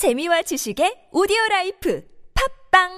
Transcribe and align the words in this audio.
재미와 0.00 0.40
지식의 0.40 1.12
오디오 1.12 1.36
라이프 1.50 2.02
팟빵 2.72 2.88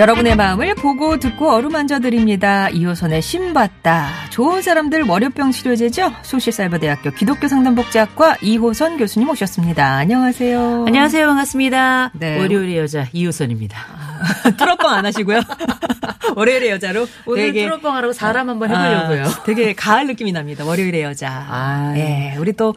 여러분의 0.00 0.34
마음을 0.34 0.74
보고 0.74 1.20
듣고 1.20 1.52
어루만져 1.52 2.00
드립니다. 2.00 2.68
이호선의 2.68 3.22
신받다. 3.22 4.08
좋은 4.30 4.60
사람들 4.60 5.04
월요병 5.04 5.52
치료제죠. 5.52 6.12
숭실사이버대학교 6.22 7.12
기독교 7.12 7.46
상담복지학과 7.46 8.38
이호선 8.42 8.96
교수님 8.96 9.30
오셨습니다. 9.30 9.84
안녕하세요. 9.98 10.86
안녕하세요. 10.88 11.28
반갑습니다. 11.28 12.10
네. 12.14 12.38
월요일의 12.40 12.76
여자 12.78 13.06
이호선입니다. 13.12 13.97
트롯뻥 14.56 14.90
안 14.90 15.06
하시고요. 15.06 15.40
월요일의 16.36 16.70
여자로 16.70 17.06
오늘 17.26 17.46
되게 17.46 17.62
트롯방하라고 17.64 18.12
사람 18.12 18.48
한번 18.50 18.70
해보려고요. 18.70 19.24
아, 19.24 19.42
되게 19.44 19.74
가을 19.74 20.06
느낌이 20.06 20.32
납니다. 20.32 20.64
월요일의 20.64 21.02
여자. 21.02 21.46
아. 21.48 21.94
예, 21.96 22.34
우리 22.38 22.52
또 22.52 22.74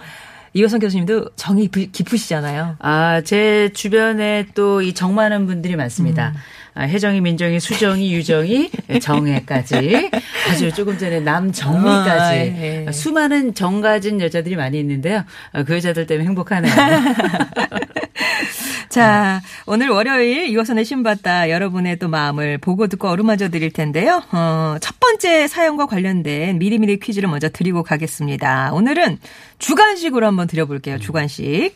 이호선 0.53 0.79
교수님도 0.79 1.29
정이 1.35 1.69
부- 1.69 1.89
깊으시잖아요. 1.91 2.75
아, 2.79 3.21
제 3.23 3.69
주변에 3.73 4.47
또 4.53 4.81
이 4.81 4.93
정 4.93 5.15
많은 5.15 5.47
분들이 5.47 5.75
많습니다. 5.75 6.33
아, 6.73 6.83
혜정이, 6.83 7.19
민정이, 7.21 7.59
수정이, 7.59 8.13
유정이, 8.13 8.69
정혜까지 9.01 10.09
아주 10.49 10.71
조금 10.73 10.97
전에 10.97 11.19
남정미까지 11.19 12.11
아, 12.11 12.35
예. 12.35 12.87
수많은 12.93 13.53
정 13.53 13.81
가진 13.81 14.21
여자들이 14.21 14.55
많이 14.55 14.79
있는데요. 14.79 15.23
아, 15.53 15.63
그 15.63 15.75
여자들 15.75 16.05
때문에 16.07 16.27
행복하네요. 16.27 16.73
자, 18.91 19.41
오늘 19.67 19.87
월요일 19.87 20.49
이호선의 20.49 20.83
신받다 20.83 21.49
여러분의 21.49 21.97
또 21.97 22.09
마음을 22.09 22.57
보고 22.57 22.87
듣고 22.87 23.07
어루만져 23.07 23.47
드릴 23.47 23.71
텐데요. 23.71 24.21
어, 24.33 24.75
첫 24.81 24.99
번째 24.99 25.47
사연과 25.47 25.85
관련된 25.85 26.59
미리미리 26.59 26.99
퀴즈를 26.99 27.29
먼저 27.29 27.47
드리고 27.47 27.83
가겠습니다. 27.83 28.73
오늘은 28.73 29.17
주간식으로 29.59 30.27
한번 30.27 30.47
드려볼게요. 30.47 30.99
주간식. 30.99 31.73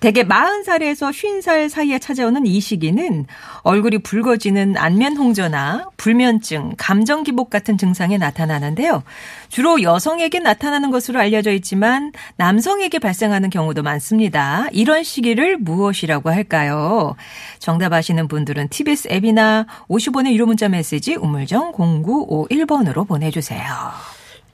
대개 0.00 0.24
40살에서 0.24 1.10
50살 1.10 1.68
사이에 1.68 1.98
찾아오는 1.98 2.46
이 2.46 2.60
시기는 2.60 3.26
얼굴이 3.62 3.98
붉어지는 3.98 4.76
안면 4.76 5.16
홍조나 5.16 5.90
불면증, 5.96 6.74
감정 6.78 7.22
기복 7.22 7.50
같은 7.50 7.76
증상이 7.76 8.18
나타나는데요. 8.18 9.02
주로 9.48 9.82
여성에게 9.82 10.40
나타나는 10.40 10.90
것으로 10.90 11.18
알려져 11.18 11.52
있지만 11.52 12.12
남성에게 12.36 12.98
발생하는 12.98 13.50
경우도 13.50 13.82
많습니다. 13.82 14.68
이런 14.72 15.02
시기를 15.02 15.58
무엇이라고 15.58 16.30
할까요? 16.30 17.16
정답 17.58 17.92
아시는 17.92 18.28
분들은 18.28 18.68
TBS 18.68 19.08
앱이나 19.10 19.66
50원의 19.88 20.32
유료 20.32 20.46
문자 20.46 20.68
메시지 20.68 21.14
우물정 21.14 21.72
0951번으로 21.72 23.06
보내주세요. 23.06 23.62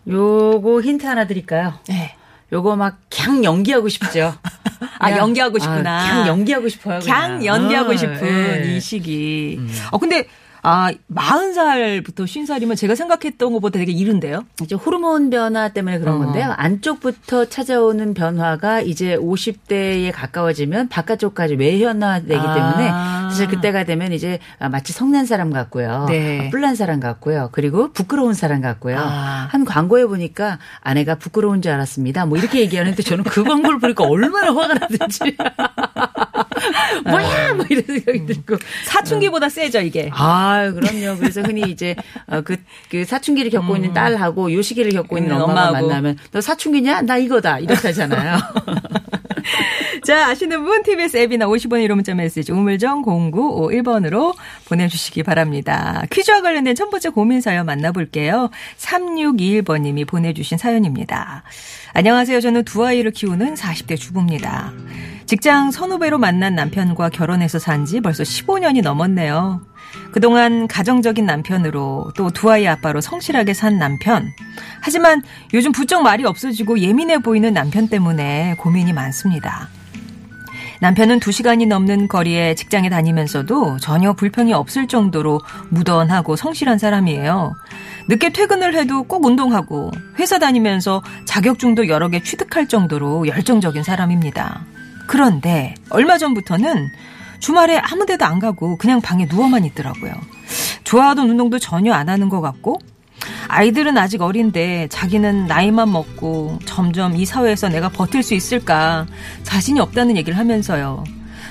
요거 0.08 0.82
힌트 0.82 1.06
하나 1.06 1.26
드릴까요? 1.26 1.74
네. 1.88 2.16
요거 2.52 2.76
막 2.76 2.98
그냥 3.10 3.44
연기하고 3.44 3.88
싶죠. 3.88 4.34
아, 4.98 5.06
그냥, 5.08 5.18
연기하고 5.18 5.58
싶구나. 5.58 6.00
아, 6.00 6.10
그냥 6.10 6.26
연기하고 6.28 6.68
싶어요. 6.68 7.00
그냥 7.00 7.38
그냥. 7.38 7.44
연기하고 7.44 7.92
어, 7.92 7.96
싶은 7.96 8.64
예. 8.64 8.76
이 8.76 8.80
시기. 8.80 9.58
어, 9.90 9.98
근데, 9.98 10.28
아, 10.68 10.90
40살부터 11.14 12.24
50살이면 12.24 12.76
제가 12.76 12.96
생각했던 12.96 13.52
것보다 13.52 13.78
되게 13.78 13.92
이른데요? 13.92 14.44
이제 14.62 14.74
호르몬 14.74 15.30
변화 15.30 15.68
때문에 15.68 16.00
그런 16.00 16.16
어. 16.16 16.18
건데요. 16.24 16.52
안쪽부터 16.56 17.44
찾아오는 17.44 18.14
변화가 18.14 18.80
이제 18.80 19.16
50대에 19.16 20.10
가까워지면 20.12 20.88
바깥쪽까지 20.88 21.54
외현화되기 21.54 22.34
아. 22.34 22.54
때문에 22.54 22.90
사실 23.30 23.46
그때가 23.46 23.84
되면 23.84 24.12
이제 24.12 24.40
마치 24.58 24.92
성난 24.92 25.24
사람 25.24 25.52
같고요. 25.52 26.06
네. 26.08 26.50
뿔난 26.50 26.74
사람 26.74 26.98
같고요. 26.98 27.50
그리고 27.52 27.92
부끄러운 27.92 28.34
사람 28.34 28.60
같고요. 28.60 28.98
아. 28.98 29.48
한 29.50 29.64
광고에 29.64 30.04
보니까 30.06 30.58
아내가 30.80 31.14
부끄러운 31.14 31.62
줄 31.62 31.70
알았습니다. 31.70 32.26
뭐 32.26 32.38
이렇게 32.38 32.58
얘기하는데 32.60 33.00
저는 33.04 33.22
그 33.22 33.44
광고를 33.44 33.78
보니까 33.78 34.02
얼마나 34.02 34.48
화가 34.52 34.74
나든지. 34.74 35.36
뭐야! 37.04 37.54
뭐 37.54 37.64
이런 37.68 37.84
생각이 37.84 38.26
들고. 38.26 38.56
사춘기보다 38.84 39.48
세죠, 39.48 39.80
이게. 39.80 40.10
아, 40.12 40.55
그럼요. 40.72 41.16
그래서 41.18 41.42
흔히 41.42 41.62
이제 41.70 41.94
어, 42.26 42.40
그, 42.42 42.56
그 42.90 43.04
사춘기를 43.04 43.50
겪고 43.50 43.76
있는 43.76 43.92
딸하고 43.92 44.52
요 44.52 44.62
시기를 44.62 44.92
겪고 44.92 45.18
있는 45.18 45.32
음, 45.32 45.42
엄마가 45.42 45.68
엄마하고. 45.68 45.86
만나면 45.88 46.18
너 46.32 46.40
사춘기냐? 46.40 47.02
나 47.02 47.16
이거다. 47.18 47.58
이렇게 47.60 47.88
하잖아요. 47.88 48.38
자, 50.04 50.28
아시는 50.28 50.64
분 50.64 50.82
TBS 50.82 51.16
앱이나 51.16 51.46
50원 51.46 51.84
1호 51.86 51.94
문자 51.94 52.14
메시지 52.14 52.52
우물정 52.52 53.02
0951번으로 53.04 54.34
보내주시기 54.66 55.22
바랍니다. 55.22 56.02
퀴즈와 56.10 56.42
관련된 56.42 56.74
첫 56.74 56.90
번째 56.90 57.08
고민 57.10 57.40
사연 57.40 57.66
만나볼게요. 57.66 58.50
3621번님이 58.78 60.06
보내주신 60.06 60.58
사연입니다. 60.58 61.42
안녕하세요. 61.92 62.40
저는 62.40 62.64
두 62.64 62.84
아이를 62.86 63.10
키우는 63.10 63.54
40대 63.54 63.96
주부입니다. 63.98 64.72
직장 65.26 65.70
선후배로 65.70 66.18
만난 66.18 66.54
남편과 66.54 67.08
결혼해서 67.10 67.58
산 67.58 67.86
지 67.86 68.00
벌써 68.00 68.22
15년이 68.24 68.82
넘었네요. 68.82 69.60
그동안 70.12 70.66
가정적인 70.68 71.26
남편으로 71.26 72.12
또 72.16 72.30
두 72.30 72.50
아이 72.50 72.66
아빠로 72.66 73.00
성실하게 73.00 73.54
산 73.54 73.78
남편. 73.78 74.32
하지만 74.80 75.22
요즘 75.54 75.72
부쩍 75.72 76.02
말이 76.02 76.24
없어지고 76.24 76.80
예민해 76.80 77.18
보이는 77.18 77.52
남편 77.52 77.88
때문에 77.88 78.56
고민이 78.58 78.92
많습니다. 78.92 79.68
남편은 80.80 81.20
2시간이 81.20 81.66
넘는 81.66 82.08
거리에 82.08 82.54
직장에 82.54 82.90
다니면서도 82.90 83.78
전혀 83.78 84.12
불평이 84.12 84.52
없을 84.52 84.86
정도로 84.86 85.40
무던하고 85.70 86.36
성실한 86.36 86.78
사람이에요. 86.78 87.54
늦게 88.08 88.30
퇴근을 88.30 88.74
해도 88.74 89.02
꼭 89.04 89.24
운동하고 89.24 89.90
회사 90.18 90.38
다니면서 90.38 91.02
자격증도 91.24 91.88
여러 91.88 92.08
개 92.08 92.22
취득할 92.22 92.68
정도로 92.68 93.26
열정적인 93.26 93.82
사람입니다. 93.82 94.66
그런데 95.06 95.74
얼마 95.88 96.18
전부터는 96.18 96.90
주말에 97.38 97.78
아무 97.78 98.06
데도 98.06 98.24
안 98.24 98.38
가고 98.38 98.76
그냥 98.76 99.00
방에 99.00 99.26
누워만 99.30 99.64
있더라고요. 99.64 100.12
좋아하던 100.84 101.28
운동도 101.30 101.58
전혀 101.58 101.92
안 101.92 102.08
하는 102.08 102.28
것 102.28 102.40
같고 102.40 102.78
아이들은 103.48 103.96
아직 103.98 104.22
어린데 104.22 104.88
자기는 104.88 105.46
나이만 105.46 105.90
먹고 105.90 106.58
점점 106.64 107.16
이 107.16 107.24
사회에서 107.24 107.68
내가 107.68 107.88
버틸 107.88 108.22
수 108.22 108.34
있을까 108.34 109.06
자신이 109.42 109.80
없다는 109.80 110.16
얘기를 110.16 110.38
하면서요. 110.38 111.04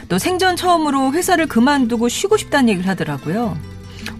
또 0.07 0.17
생전 0.17 0.55
처음으로 0.55 1.13
회사를 1.13 1.47
그만두고 1.47 2.09
쉬고 2.09 2.37
싶다는 2.37 2.69
얘기를 2.69 2.87
하더라고요. 2.89 3.57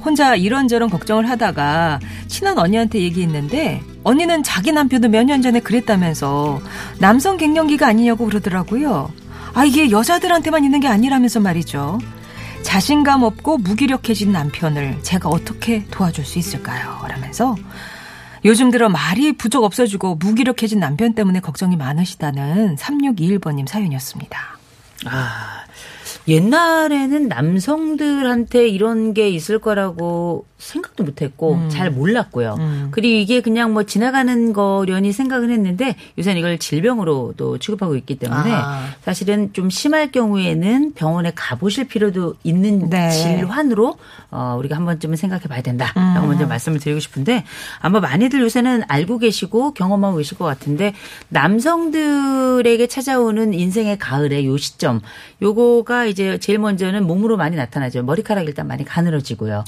혼자 0.04 0.36
이런저런 0.36 0.90
걱정을 0.90 1.30
하다가 1.30 2.00
친한 2.28 2.58
언니한테 2.58 3.00
얘기했는데 3.02 3.82
언니는 4.04 4.44
자기 4.44 4.72
남편도 4.72 5.10
몇 5.10 5.24
년 5.26 5.42
전에 5.42 5.60
그랬다면서 5.60 6.62
남성 7.00 7.38
갱년기가 7.38 7.88
아니냐고 7.88 8.26
그러더라고요. 8.26 9.12
아 9.56 9.64
이게 9.64 9.90
여자들한테만 9.90 10.66
있는 10.66 10.82
게 10.82 10.88
아니라면서 10.88 11.40
말이죠. 11.40 11.98
자신감 12.62 13.24
없고 13.24 13.60
무기력해진 13.60 14.34
남편을 14.34 15.00
제가 15.02 15.30
어떻게 15.30 15.86
도와줄 15.92 16.26
수 16.26 16.40
있을까요? 16.40 17.02
라면서 17.08 17.56
요즘 18.44 18.70
들어 18.70 18.90
말이 18.90 19.32
부쩍 19.32 19.64
없어지고 19.64 20.16
무기력해진 20.16 20.80
남편 20.80 21.16
때문에 21.16 21.40
걱정이 21.40 21.78
많으시다는 21.78 22.76
3621번님 22.76 23.66
사연이었습니다. 23.66 24.38
아, 25.06 25.64
옛날에는 26.28 27.28
남성들한테 27.30 28.68
이런 28.68 29.14
게 29.14 29.30
있을 29.30 29.60
거라고 29.60 30.46
생각도 30.58 31.04
못 31.04 31.22
했고 31.22 31.56
음. 31.56 31.70
잘 31.70 31.92
몰랐고요. 31.92 32.56
음. 32.60 32.88
그리고 32.92 33.20
이게 33.20 33.42
그냥 33.42 33.74
뭐 33.74 33.84
지나가는 33.84 34.54
거려니 34.54 35.12
생각을 35.12 35.52
했는데 35.52 35.96
요새는 36.18 36.40
이걸 36.40 36.58
질병으로 36.58 37.34
또 37.36 37.58
취급하고 37.58 37.96
있기 37.98 38.16
때문에 38.16 38.52
아. 38.52 38.90
사실은 39.02 39.52
좀 39.52 39.70
심할 39.70 40.12
경우에는 40.12 40.94
병원에 40.94 41.32
가보실 41.36 41.88
필요도 41.88 42.36
있는 42.44 42.90
네. 42.90 43.10
질환으로 43.10 43.98
어, 44.32 44.56
우리가 44.58 44.78
한 44.78 44.86
번쯤은 44.86 45.18
생각해 45.18 45.44
봐야 45.44 45.62
된다라고 45.62 46.26
음. 46.26 46.30
먼저 46.30 46.48
말씀을 46.48 46.80
드리고 46.80 47.00
싶은데 47.00 47.44
아마 47.80 48.00
많이들 48.00 48.40
요새는 48.42 48.84
알고 48.88 49.20
계시고 49.20 49.74
경험하고 49.74 50.18
계실 50.18 50.38
것 50.38 50.46
같은데 50.46 50.94
남성들에게 51.30 52.88
찾아오는 52.88 53.54
인생의 53.54 53.98
가을의 53.98 54.46
요 54.46 54.56
시점 54.58 55.02
요거가 55.42 56.06
이제 56.06 56.38
제일 56.38 56.60
먼저는 56.60 57.06
몸으로 57.06 57.36
많이 57.36 57.58
나타나죠. 57.58 58.04
머리카락 58.04 58.46
일단 58.46 58.68
많이 58.68 58.86
가늘어지고요. 58.86 59.64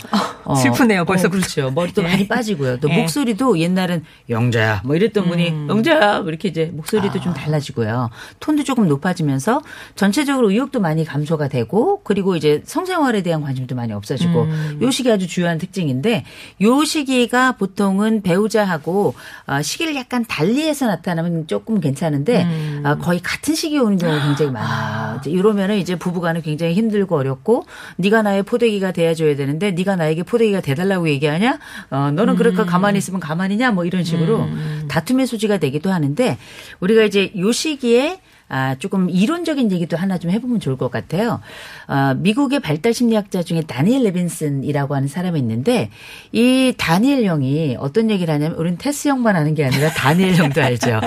어, 0.46 0.56
슬프네요, 0.78 1.06
벌써. 1.06 1.30
그렇죠. 1.30 1.70
머리도 1.72 2.04
예. 2.04 2.08
많이 2.08 2.28
빠지고요. 2.28 2.80
또 2.80 2.90
예. 2.90 2.98
목소리도 2.98 3.60
옛날은 3.60 4.06
영자야 4.30 4.84
뭐 4.86 4.96
이랬던 4.96 5.28
분이 5.28 5.50
음. 5.50 5.68
영자야 5.70 6.22
뭐 6.22 6.30
이렇게 6.30 6.48
이제 6.48 6.72
목소리도 6.74 7.20
아. 7.20 7.22
좀 7.22 7.34
달라지고요. 7.34 8.10
톤도 8.40 8.64
조금 8.64 8.88
높아지면서 8.88 9.62
전체적으로 9.96 10.52
의욕도 10.52 10.80
많이 10.80 11.04
감소가 11.04 11.50
되고 11.50 12.02
그리고 12.04 12.36
이제 12.38 12.62
성생활에 12.66 13.24
대한 13.24 13.42
관심도 13.42 13.76
많이 13.76 13.92
없어지고 13.92 14.44
음. 14.44 14.80
요 14.82 14.92
시기 14.92 15.12
아주 15.12 15.28
주요한 15.28 15.58
특징인데 15.58 16.24
요 16.62 16.84
시기가 16.86 17.54
보통은 17.54 18.22
배우자하고 18.22 19.16
어, 19.48 19.62
시기를 19.62 19.96
약간 19.96 20.24
달리해서 20.26 20.88
나타나면 20.88 21.48
조금 21.48 21.82
괜찮은데 21.82 22.44
음. 22.44 22.84
어, 22.86 22.96
거의 22.98 23.20
같은 23.20 23.54
시기에 23.54 23.80
오는 23.80 23.98
경우가 23.98 24.26
굉장히 24.26 24.52
많아요. 24.52 25.18
이제 25.20 25.30
이러면은 25.30 25.78
이제 25.78 25.96
부부간에 25.98 26.38
나는 26.38 26.42
굉장히 26.42 26.74
힘들고 26.74 27.18
어렵고 27.18 27.66
네가 27.98 28.22
나의 28.22 28.44
포대기가 28.44 28.92
돼야 28.92 29.14
줘야 29.14 29.36
되는데 29.36 29.72
네가 29.72 29.96
나에게 29.96 30.24
포대기가 30.24 30.62
돼달라고 30.68 31.08
얘기하냐? 31.10 31.60
어, 31.92 32.12
너는 32.12 32.36
그럴까 32.36 32.66
가만히 32.66 32.98
있으면 32.98 33.20
가만히냐? 33.20 33.72
뭐 33.72 33.86
이런 33.86 34.04
식으로 34.04 34.48
다툼의 34.90 35.26
소지가 35.28 35.58
되기도 35.58 35.92
하는데 35.92 36.38
우리가 36.82 37.04
이제 37.04 37.32
요 37.38 37.52
시기에 37.52 38.20
아, 38.50 38.76
조금 38.80 39.10
이론적인 39.10 39.72
얘기도 39.72 39.98
하나 39.98 40.18
좀 40.18 40.32
해보면 40.32 40.60
좋을 40.60 40.78
것 40.78 40.90
같아요. 40.90 41.42
어, 41.88 42.14
미국의 42.18 42.62
발달 42.62 42.94
심리학자 42.94 43.44
중에 43.44 43.62
다니엘 43.62 44.04
레빈슨이라고 44.04 44.96
하는 44.96 45.08
사람이 45.08 45.38
있는데 45.40 45.90
이 46.32 46.74
다니엘 46.78 47.26
형이 47.26 47.76
어떤 47.80 48.10
얘기를 48.10 48.34
하냐면 48.34 48.58
우리는 48.58 48.78
테스 48.78 49.10
형만 49.10 49.36
아는 49.36 49.54
게 49.54 49.66
아니라 49.66 49.90
다니엘 49.92 50.36
형도 50.36 50.62
알죠. 50.62 51.02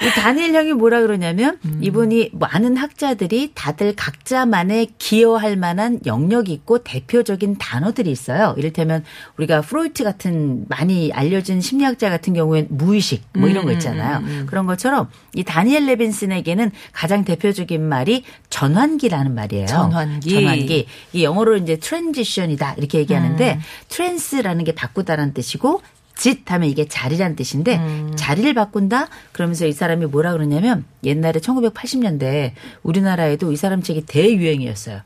이 0.00 0.20
다니엘 0.20 0.54
형이 0.54 0.74
뭐라 0.74 1.00
그러냐면 1.00 1.58
이분이 1.80 2.30
많은 2.34 2.76
학자들이 2.76 3.52
다들 3.54 3.94
각자만의 3.96 4.88
기여할 4.98 5.56
만한 5.56 5.98
영역이 6.06 6.52
있고 6.52 6.78
대표적인 6.78 7.56
단어들이 7.58 8.10
있어요. 8.10 8.54
이를테면 8.56 9.02
우리가 9.38 9.62
프로이트 9.62 10.04
같은 10.04 10.66
많이 10.68 11.10
알려진 11.12 11.60
심리학자 11.60 12.10
같은 12.10 12.32
경우엔 12.34 12.68
무의식 12.70 13.24
뭐 13.34 13.48
이런 13.48 13.64
거 13.64 13.72
있잖아요. 13.72 14.46
그런 14.46 14.66
것처럼 14.66 15.08
이 15.34 15.42
다니엘 15.42 15.86
레빈슨에게는 15.86 16.70
가장 16.92 17.24
대표적인 17.24 17.82
말이 17.82 18.24
전환기라는 18.50 19.34
말이에요. 19.34 19.66
전환기. 19.66 20.30
전환기. 20.30 20.86
이 21.12 21.24
영어로 21.24 21.56
이제 21.56 21.76
transition이다 21.76 22.74
이렇게 22.74 22.98
얘기하는데 22.98 23.60
trans라는 23.88 24.64
게 24.64 24.72
바꾸다라는 24.72 25.34
뜻이고 25.34 25.82
sit 26.16 26.50
하면 26.50 26.68
이게 26.68 26.86
자리란 26.88 27.36
뜻인데 27.36 27.78
자리를 28.16 28.52
바꾼다 28.54 29.08
그러면서 29.32 29.66
이 29.66 29.72
사람이 29.72 30.06
뭐라 30.06 30.32
그러냐면 30.32 30.84
옛날에 31.04 31.40
1980년대 31.40 32.52
우리나라에도 32.82 33.52
이 33.52 33.56
사람 33.56 33.82
책이 33.82 34.06
대유행이었어요. 34.06 35.02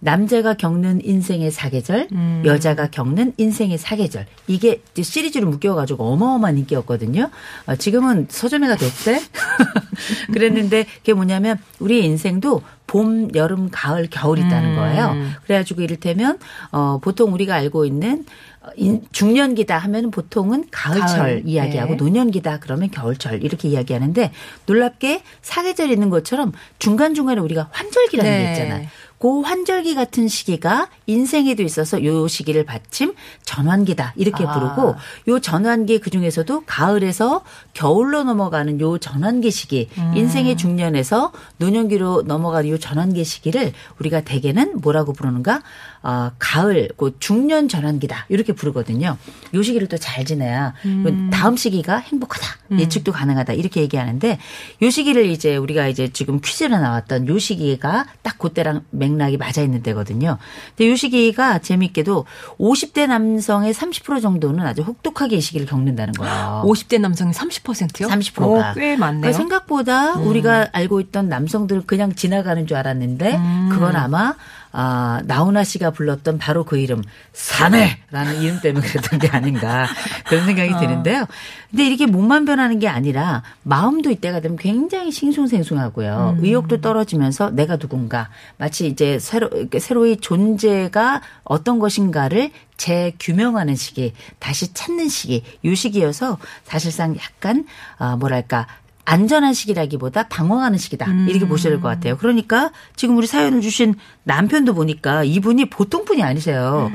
남자가 0.00 0.54
겪는 0.54 1.00
인생의 1.04 1.50
사계절, 1.50 2.08
여자가 2.44 2.88
겪는 2.88 3.32
인생의 3.36 3.78
사계절. 3.78 4.26
이게 4.46 4.80
시리즈로 5.00 5.48
묶여가지고 5.48 6.04
어마어마한 6.12 6.58
인기였거든요. 6.58 7.30
어, 7.66 7.76
지금은 7.76 8.26
서점에가 8.30 8.76
됐대. 8.76 9.20
그랬는데 10.32 10.84
그게 10.98 11.12
뭐냐면 11.14 11.58
우리 11.80 12.04
인생도 12.04 12.62
봄, 12.86 13.28
여름, 13.34 13.68
가을, 13.70 14.08
겨울 14.10 14.38
있다는 14.38 14.76
거예요. 14.76 15.14
그래가지고 15.44 15.82
이를테면 15.82 16.38
어 16.72 16.98
보통 17.02 17.34
우리가 17.34 17.54
알고 17.56 17.84
있는 17.84 18.24
어, 18.62 18.68
인- 18.76 19.02
중년기다 19.12 19.76
하면 19.76 20.10
보통은 20.10 20.64
가을철 20.70 21.06
가을. 21.18 21.42
이야기하고 21.44 21.92
네. 21.92 21.96
노년기다 21.96 22.60
그러면 22.60 22.90
겨울철 22.90 23.42
이렇게 23.44 23.68
이야기하는데 23.68 24.32
놀랍게 24.66 25.22
사계절 25.42 25.90
있는 25.90 26.08
것처럼 26.08 26.52
중간중간에 26.78 27.40
우리가 27.42 27.68
환절기라는 27.72 28.30
네. 28.30 28.44
게 28.44 28.52
있잖아요. 28.52 28.88
그 29.18 29.40
환절기 29.40 29.94
같은 29.94 30.28
시기가 30.28 30.88
인생에도 31.06 31.62
있어서 31.62 32.04
요 32.04 32.28
시기를 32.28 32.64
받침 32.64 33.14
전환기다 33.44 34.14
이렇게 34.16 34.44
아. 34.44 34.52
부르고 34.52 34.94
요 35.28 35.40
전환기 35.40 35.98
그 35.98 36.10
중에서도 36.10 36.62
가을에서 36.66 37.42
겨울로 37.74 38.22
넘어가는 38.24 38.80
요 38.80 38.98
전환기 38.98 39.50
시기 39.50 39.88
음. 39.98 40.16
인생의 40.16 40.56
중년에서 40.56 41.32
노년기로 41.58 42.22
넘어가는 42.26 42.70
요 42.70 42.78
전환기 42.78 43.24
시기를 43.24 43.72
우리가 43.98 44.20
대개는 44.20 44.80
뭐라고 44.80 45.12
부르는가 45.12 45.62
어, 46.02 46.30
가을 46.38 46.88
그 46.96 47.16
중년 47.18 47.68
전환기다 47.68 48.26
이렇게 48.28 48.52
부르거든요. 48.52 49.16
요 49.54 49.62
시기를 49.62 49.86
또 49.88 49.98
잘 49.98 50.24
지내야 50.24 50.74
음. 50.86 51.28
다음 51.32 51.56
시기가 51.56 51.96
행복하다 51.96 52.46
예측도 52.78 53.12
가능하다 53.12 53.52
이렇게 53.54 53.80
얘기하는데 53.80 54.38
요 54.82 54.90
시기를 54.90 55.26
이제 55.26 55.56
우리가 55.56 55.88
이제 55.88 56.08
지금 56.12 56.40
퀴즈로 56.40 56.78
나왔던 56.78 57.26
요 57.28 57.38
시기가 57.38 58.06
딱 58.22 58.38
그때랑 58.38 58.82
맥락이 58.90 59.36
맞아 59.38 59.60
있는 59.62 59.82
때거든요. 59.82 60.38
근데 60.76 60.90
요 60.90 60.94
시기가 60.96 61.58
재밌게도 61.58 62.26
50대 62.58 63.06
남성의 63.08 63.74
30% 63.74 64.22
정도는 64.22 64.64
아주 64.66 64.82
혹독하게 64.82 65.36
이 65.36 65.40
시기를 65.40 65.66
겪는다는 65.66 66.12
거예요. 66.14 66.62
50대 66.64 67.00
남성이 67.00 67.32
30%요? 67.32 68.08
30%가. 68.08 68.74
꽤 68.74 68.96
많네요. 68.96 69.20
그러니까 69.22 69.32
생각보다 69.38 70.14
우리가 70.14 70.68
알고 70.72 71.00
있던 71.00 71.28
남성들은 71.28 71.82
그냥 71.86 72.14
지나가는 72.14 72.66
줄 72.66 72.76
알았는데 72.76 73.36
음. 73.36 73.68
그건 73.72 73.96
아마 73.96 74.34
아, 74.72 75.22
나훈아 75.24 75.64
씨가 75.64 75.90
불렀던 75.90 76.38
바로 76.38 76.64
그 76.64 76.78
이름 76.78 77.02
사내라는 77.32 78.42
이름 78.42 78.60
때문에 78.60 78.86
그랬던 78.86 79.18
게 79.18 79.28
아닌가 79.28 79.86
그런 80.28 80.44
생각이 80.46 80.72
어. 80.72 80.78
드는데요. 80.78 81.26
근데 81.70 81.86
이렇게 81.86 82.06
몸만 82.06 82.44
변하는 82.44 82.78
게 82.78 82.88
아니라 82.88 83.42
마음도 83.62 84.10
이때가 84.10 84.40
되면 84.40 84.56
굉장히 84.56 85.10
싱숭생숭하고요. 85.10 86.36
음. 86.38 86.44
의욕도 86.44 86.80
떨어지면서 86.80 87.50
내가 87.50 87.76
누군가 87.76 88.28
마치 88.56 88.86
이제 88.86 89.18
새로 89.18 89.50
새로이 89.78 90.16
존재가 90.18 91.22
어떤 91.44 91.78
것인가를 91.78 92.50
재규명하는 92.76 93.74
시기, 93.74 94.12
다시 94.38 94.72
찾는 94.72 95.08
시기, 95.08 95.42
요 95.64 95.74
시기여서 95.74 96.38
사실상 96.64 97.16
약간 97.16 97.66
아 97.98 98.16
뭐랄까 98.16 98.66
안전한 99.10 99.54
시기라기보다 99.54 100.28
방황하는 100.28 100.76
시기다 100.78 101.06
이렇게 101.28 101.48
보셔야 101.48 101.72
될 101.72 101.80
것 101.80 101.88
같아요. 101.88 102.16
그러니까 102.18 102.72
지금 102.94 103.16
우리 103.16 103.26
사연을 103.26 103.62
주신 103.62 103.94
남편도 104.24 104.74
보니까 104.74 105.24
이분이 105.24 105.70
보통 105.70 106.04
분이 106.04 106.22
아니세요. 106.22 106.90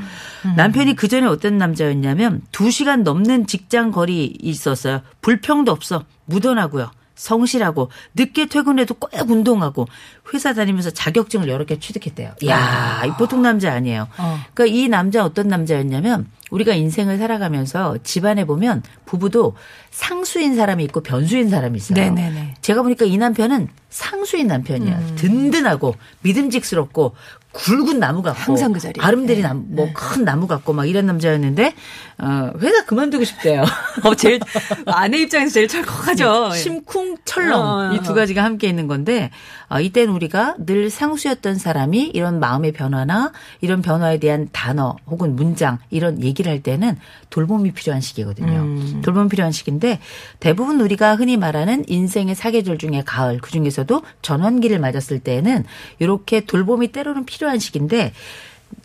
남편이 0.55 0.95
그 0.95 1.07
전에 1.07 1.25
어떤 1.25 1.57
남자였냐면 1.57 2.41
두 2.51 2.69
시간 2.69 3.01
넘는 3.03 3.47
직장 3.47 3.91
거리 3.91 4.25
있었어요. 4.41 5.01
불평도 5.21 5.71
없어 5.71 6.05
묻어나고요. 6.25 6.91
성실하고 7.15 7.89
늦게 8.15 8.47
퇴근해도 8.47 8.95
꼭 8.95 9.11
운동하고 9.29 9.87
회사 10.33 10.53
다니면서 10.53 10.91
자격증을 10.91 11.47
여러 11.47 11.65
개 11.65 11.79
취득했대요. 11.79 12.33
이야, 12.41 13.03
이 13.05 13.11
보통 13.17 13.41
남자 13.41 13.71
아니에요. 13.73 14.07
어. 14.17 14.39
그러니까 14.53 14.77
이 14.77 14.87
남자 14.87 15.23
어떤 15.23 15.47
남자였냐면 15.47 16.27
우리가 16.49 16.73
인생을 16.73 17.17
살아가면서 17.17 17.97
집안에 18.03 18.45
보면 18.45 18.83
부부도 19.05 19.55
상수인 19.89 20.55
사람이 20.55 20.83
있고 20.85 21.01
변수인 21.01 21.49
사람이 21.49 21.77
있어요. 21.77 21.95
네네네. 21.95 22.55
제가 22.61 22.83
보니까 22.83 23.05
이 23.05 23.17
남편은 23.17 23.69
상수인 23.89 24.47
남편이야. 24.47 24.97
음. 24.97 25.15
든든하고 25.15 25.95
믿음직스럽고 26.21 27.15
굵은 27.53 27.99
나무 27.99 28.21
같고 28.21 28.39
항상 28.39 28.73
그 28.73 28.79
자리에. 28.79 29.01
아름드리 29.03 29.37
네. 29.37 29.43
나무 29.43 29.63
뭐큰 29.67 30.25
나무 30.25 30.47
같고 30.47 30.73
막 30.73 30.85
이런 30.85 31.05
남자였는데 31.05 31.73
어, 32.17 32.51
회사 32.59 32.85
그만두고 32.85 33.23
싶대요. 33.23 33.63
어, 34.03 34.15
제일 34.15 34.39
아내 34.87 35.19
입장에서 35.19 35.53
제일 35.53 35.67
철컥하죠. 35.67 36.51
심쿵 36.51 37.17
철렁 37.25 37.61
어. 37.61 37.93
이두 37.93 38.13
가지가 38.13 38.43
함께 38.43 38.67
있는 38.67 38.87
건데 38.87 39.29
어, 39.69 39.79
이때는 39.79 40.13
우리가 40.13 40.55
늘 40.65 40.89
상수였던 40.89 41.57
사람이 41.57 42.11
이런 42.13 42.39
마음의 42.39 42.71
변화나 42.73 43.31
이런 43.61 43.81
변화에 43.81 44.17
대한 44.17 44.49
단어 44.51 44.95
혹은 45.07 45.35
문장 45.35 45.77
이런 45.89 46.23
얘기를 46.23 46.51
할 46.51 46.61
때는 46.61 46.97
돌봄이 47.29 47.71
필요한 47.71 48.01
시기거든요. 48.01 48.59
음. 48.59 49.01
돌봄이 49.03 49.29
필요한 49.29 49.51
시기인데 49.51 49.99
대부분 50.39 50.81
우리가 50.81 51.15
흔히 51.15 51.37
말하는 51.37 51.83
인생의 51.87 52.35
사계절 52.35 52.77
중에 52.77 53.03
가을 53.05 53.39
그 53.39 53.51
중에서도 53.51 54.01
전환기를 54.21 54.79
맞았을 54.79 55.19
때에는 55.19 55.65
이렇게 55.99 56.41
돌봄이 56.41 56.89
때로는 56.89 57.25
필요 57.25 57.42
한 57.49 57.59
시기인데 57.59 58.13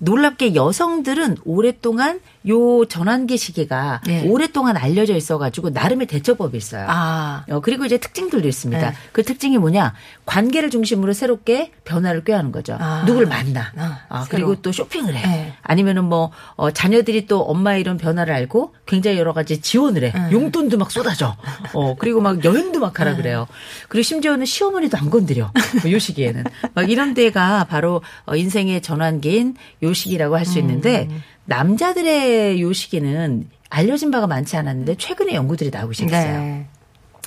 놀랍게 0.01 0.55
여성들은 0.55 1.39
오랫동안 1.45 2.21
요 2.49 2.85
전환기 2.85 3.37
시기가 3.37 4.01
네. 4.07 4.27
오랫동안 4.27 4.77
알려져 4.77 5.15
있어가지고 5.17 5.71
나름의 5.71 6.07
대처법이 6.07 6.57
있어요. 6.57 6.87
아. 6.89 7.45
어, 7.51 7.61
그리고 7.61 7.85
이제 7.85 7.99
특징들도 7.99 8.47
있습니다. 8.49 8.91
네. 8.91 8.97
그 9.13 9.23
특징이 9.23 9.59
뭐냐? 9.59 9.93
관계를 10.25 10.71
중심으로 10.71 11.13
새롭게 11.13 11.73
변화를 11.85 12.25
꾀하는 12.25 12.53
거죠. 12.53 12.77
아. 12.81 13.05
누굴 13.07 13.27
만나. 13.27 13.73
아, 13.77 14.01
아. 14.09 14.27
그리고 14.31 14.55
또 14.63 14.73
쇼핑을 14.73 15.15
해. 15.17 15.27
네. 15.27 15.53
아니면은 15.63 16.05
뭐, 16.05 16.31
어, 16.55 16.71
자녀들이 16.71 17.27
또 17.27 17.41
엄마의 17.43 17.81
이런 17.81 17.97
변화를 17.99 18.33
알고 18.33 18.75
굉장히 18.87 19.19
여러 19.19 19.33
가지 19.33 19.61
지원을 19.61 20.05
해. 20.05 20.13
네. 20.13 20.33
용돈도 20.33 20.79
막 20.79 20.91
쏟아져. 20.91 21.37
어, 21.75 21.97
그리고 21.99 22.21
막 22.21 22.45
여행도 22.45 22.79
막 22.81 22.99
하라 23.01 23.17
그래요. 23.17 23.47
그리고 23.89 24.03
심지어는 24.05 24.47
시어머니도 24.47 24.97
안 24.97 25.11
건드려. 25.11 25.51
뭐 25.83 25.93
요 25.93 25.99
시기에는. 25.99 26.45
막 26.75 26.89
이런 26.91 27.15
때가 27.15 27.65
바로 27.65 28.01
어, 28.27 28.37
인생의 28.37 28.81
전환기인 28.81 29.57
요 29.83 29.88
시기라고 29.95 30.37
할 30.37 30.45
수 30.47 30.59
있는데 30.59 31.09
음. 31.11 31.23
남자들의 31.45 32.61
요 32.63 32.73
시기는 32.73 33.49
알려진 33.71 34.11
바가 34.11 34.27
많지 34.27 34.57
않았는데 34.57 34.97
최근에 34.97 35.35
연구들이 35.35 35.71
나오고 35.71 35.93
시작했어요. 35.93 36.39
네. 36.41 36.67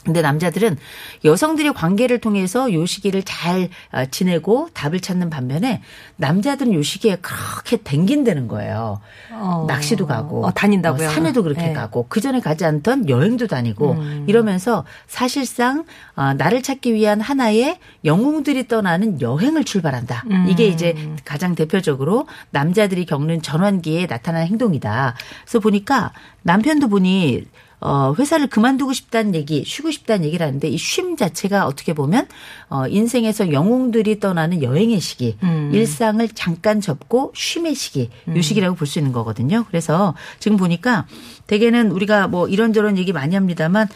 근데 0.03 0.21
남자들은 0.21 0.77
여성들이 1.23 1.73
관계를 1.73 2.19
통해서 2.19 2.73
요 2.73 2.85
시기를 2.85 3.23
잘 3.23 3.69
어, 3.91 4.05
지내고 4.05 4.69
답을 4.73 4.99
찾는 4.99 5.29
반면에 5.29 5.81
남자들은 6.15 6.73
요 6.73 6.81
시기에 6.81 7.17
그렇게 7.17 7.77
댕긴다는 7.77 8.47
거예요. 8.47 8.99
어. 9.31 9.65
낚시도 9.67 10.07
가고 10.07 10.45
어, 10.45 10.51
다닌다고요? 10.51 11.07
어, 11.07 11.11
산에도 11.11 11.43
그렇게 11.43 11.67
네. 11.67 11.73
가고 11.73 12.07
그 12.09 12.19
전에 12.19 12.39
가지 12.39 12.65
않던 12.65 13.09
여행도 13.09 13.47
다니고 13.47 13.91
음. 13.93 14.25
이러면서 14.27 14.85
사실상 15.07 15.85
어, 16.15 16.33
나를 16.33 16.63
찾기 16.63 16.93
위한 16.93 17.21
하나의 17.21 17.77
영웅들이 18.03 18.67
떠나는 18.67 19.21
여행을 19.21 19.63
출발한다. 19.63 20.23
음. 20.31 20.47
이게 20.49 20.67
이제 20.67 20.95
가장 21.25 21.53
대표적으로 21.53 22.27
남자들이 22.49 23.05
겪는 23.05 23.41
전환기에 23.41 24.07
나타나는 24.07 24.47
행동이다. 24.47 25.15
그래서 25.43 25.59
보니까 25.59 26.11
남편도 26.41 26.87
보니 26.89 27.45
어, 27.81 28.13
회사를 28.17 28.47
그만두고 28.47 28.93
싶다는 28.93 29.35
얘기, 29.35 29.65
쉬고 29.65 29.91
싶다는 29.91 30.23
얘기를 30.25 30.45
하는데 30.45 30.67
이 30.67 30.75
쉼 30.75 31.17
자체가 31.17 31.65
어떻게 31.65 31.93
보면 31.93 32.27
어, 32.69 32.87
인생에서 32.87 33.51
영웅들이 33.51 34.19
떠나는 34.19 34.63
여행의 34.63 34.99
시기, 34.99 35.35
음. 35.43 35.71
일상을 35.73 36.25
잠깐 36.29 36.79
접고 36.79 37.33
쉼의 37.35 37.75
시기, 37.75 38.09
요 38.35 38.41
시기라고 38.41 38.75
볼 38.75 38.87
수 38.87 38.99
있는 38.99 39.11
거거든요. 39.11 39.65
그래서 39.67 40.13
지금 40.39 40.57
보니까 40.57 41.05
대개는 41.47 41.91
우리가 41.91 42.27
뭐 42.27 42.47
이런저런 42.47 42.97
얘기 42.97 43.11
많이 43.13 43.35
합니다만 43.35 43.87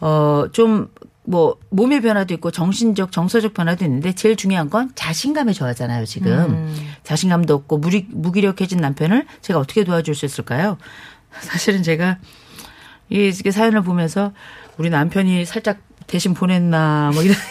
어, 0.00 0.46
좀 0.52 0.88
뭐 1.28 1.56
몸의 1.68 2.00
변화도 2.00 2.32
있고 2.34 2.50
정신적 2.50 3.12
정서적 3.12 3.52
변화도 3.52 3.84
있는데 3.84 4.14
제일 4.14 4.34
중요한 4.34 4.70
건 4.70 4.90
자신감에 4.94 5.52
저하잖아요 5.52 6.06
지금 6.06 6.32
음. 6.32 6.74
자신감도 7.04 7.52
없고 7.52 7.76
무리, 7.76 8.06
무기력해진 8.08 8.78
남편을 8.78 9.26
제가 9.42 9.58
어떻게 9.58 9.84
도와줄 9.84 10.14
수 10.14 10.24
있을까요? 10.24 10.78
사실은 11.42 11.82
제가 11.82 12.16
이 13.10 13.16
이렇게 13.16 13.50
사연을 13.50 13.82
보면서 13.82 14.32
우리 14.76 14.90
남편이 14.90 15.44
살짝 15.44 15.78
대신 16.06 16.34
보냈나 16.34 17.10
뭐 17.12 17.22
이런 17.22 17.36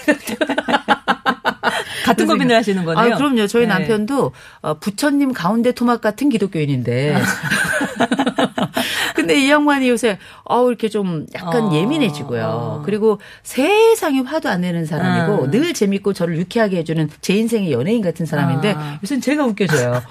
같은 2.05 2.25
고민을 2.25 2.55
하시는 2.55 2.85
거네요. 2.85 3.13
아, 3.13 3.17
그럼요. 3.17 3.47
저희 3.47 3.63
네. 3.63 3.73
남편도 3.73 4.31
어, 4.61 4.73
부처님 4.75 5.33
가운데 5.33 5.73
토막 5.73 5.99
같은 5.99 6.29
기독교인인데. 6.29 7.17
근데 9.13 9.39
이 9.41 9.49
양반이 9.49 9.89
요새 9.89 10.19
어우 10.45 10.69
이렇게 10.69 10.87
좀 10.89 11.25
약간 11.35 11.63
어, 11.63 11.75
예민해지고요. 11.75 12.45
어. 12.45 12.81
그리고 12.85 13.19
세상에 13.43 14.21
화도 14.21 14.47
안 14.47 14.61
내는 14.61 14.85
사람이고 14.85 15.45
음. 15.45 15.51
늘 15.51 15.73
재밌고 15.73 16.13
저를 16.13 16.37
유쾌하게 16.37 16.77
해주는 16.77 17.09
제 17.21 17.35
인생의 17.35 17.71
연예인 17.71 18.01
같은 18.01 18.25
사람인데 18.25 18.75
아. 18.77 18.99
요새는 19.03 19.21
제가 19.21 19.45
웃겨져요. 19.45 20.01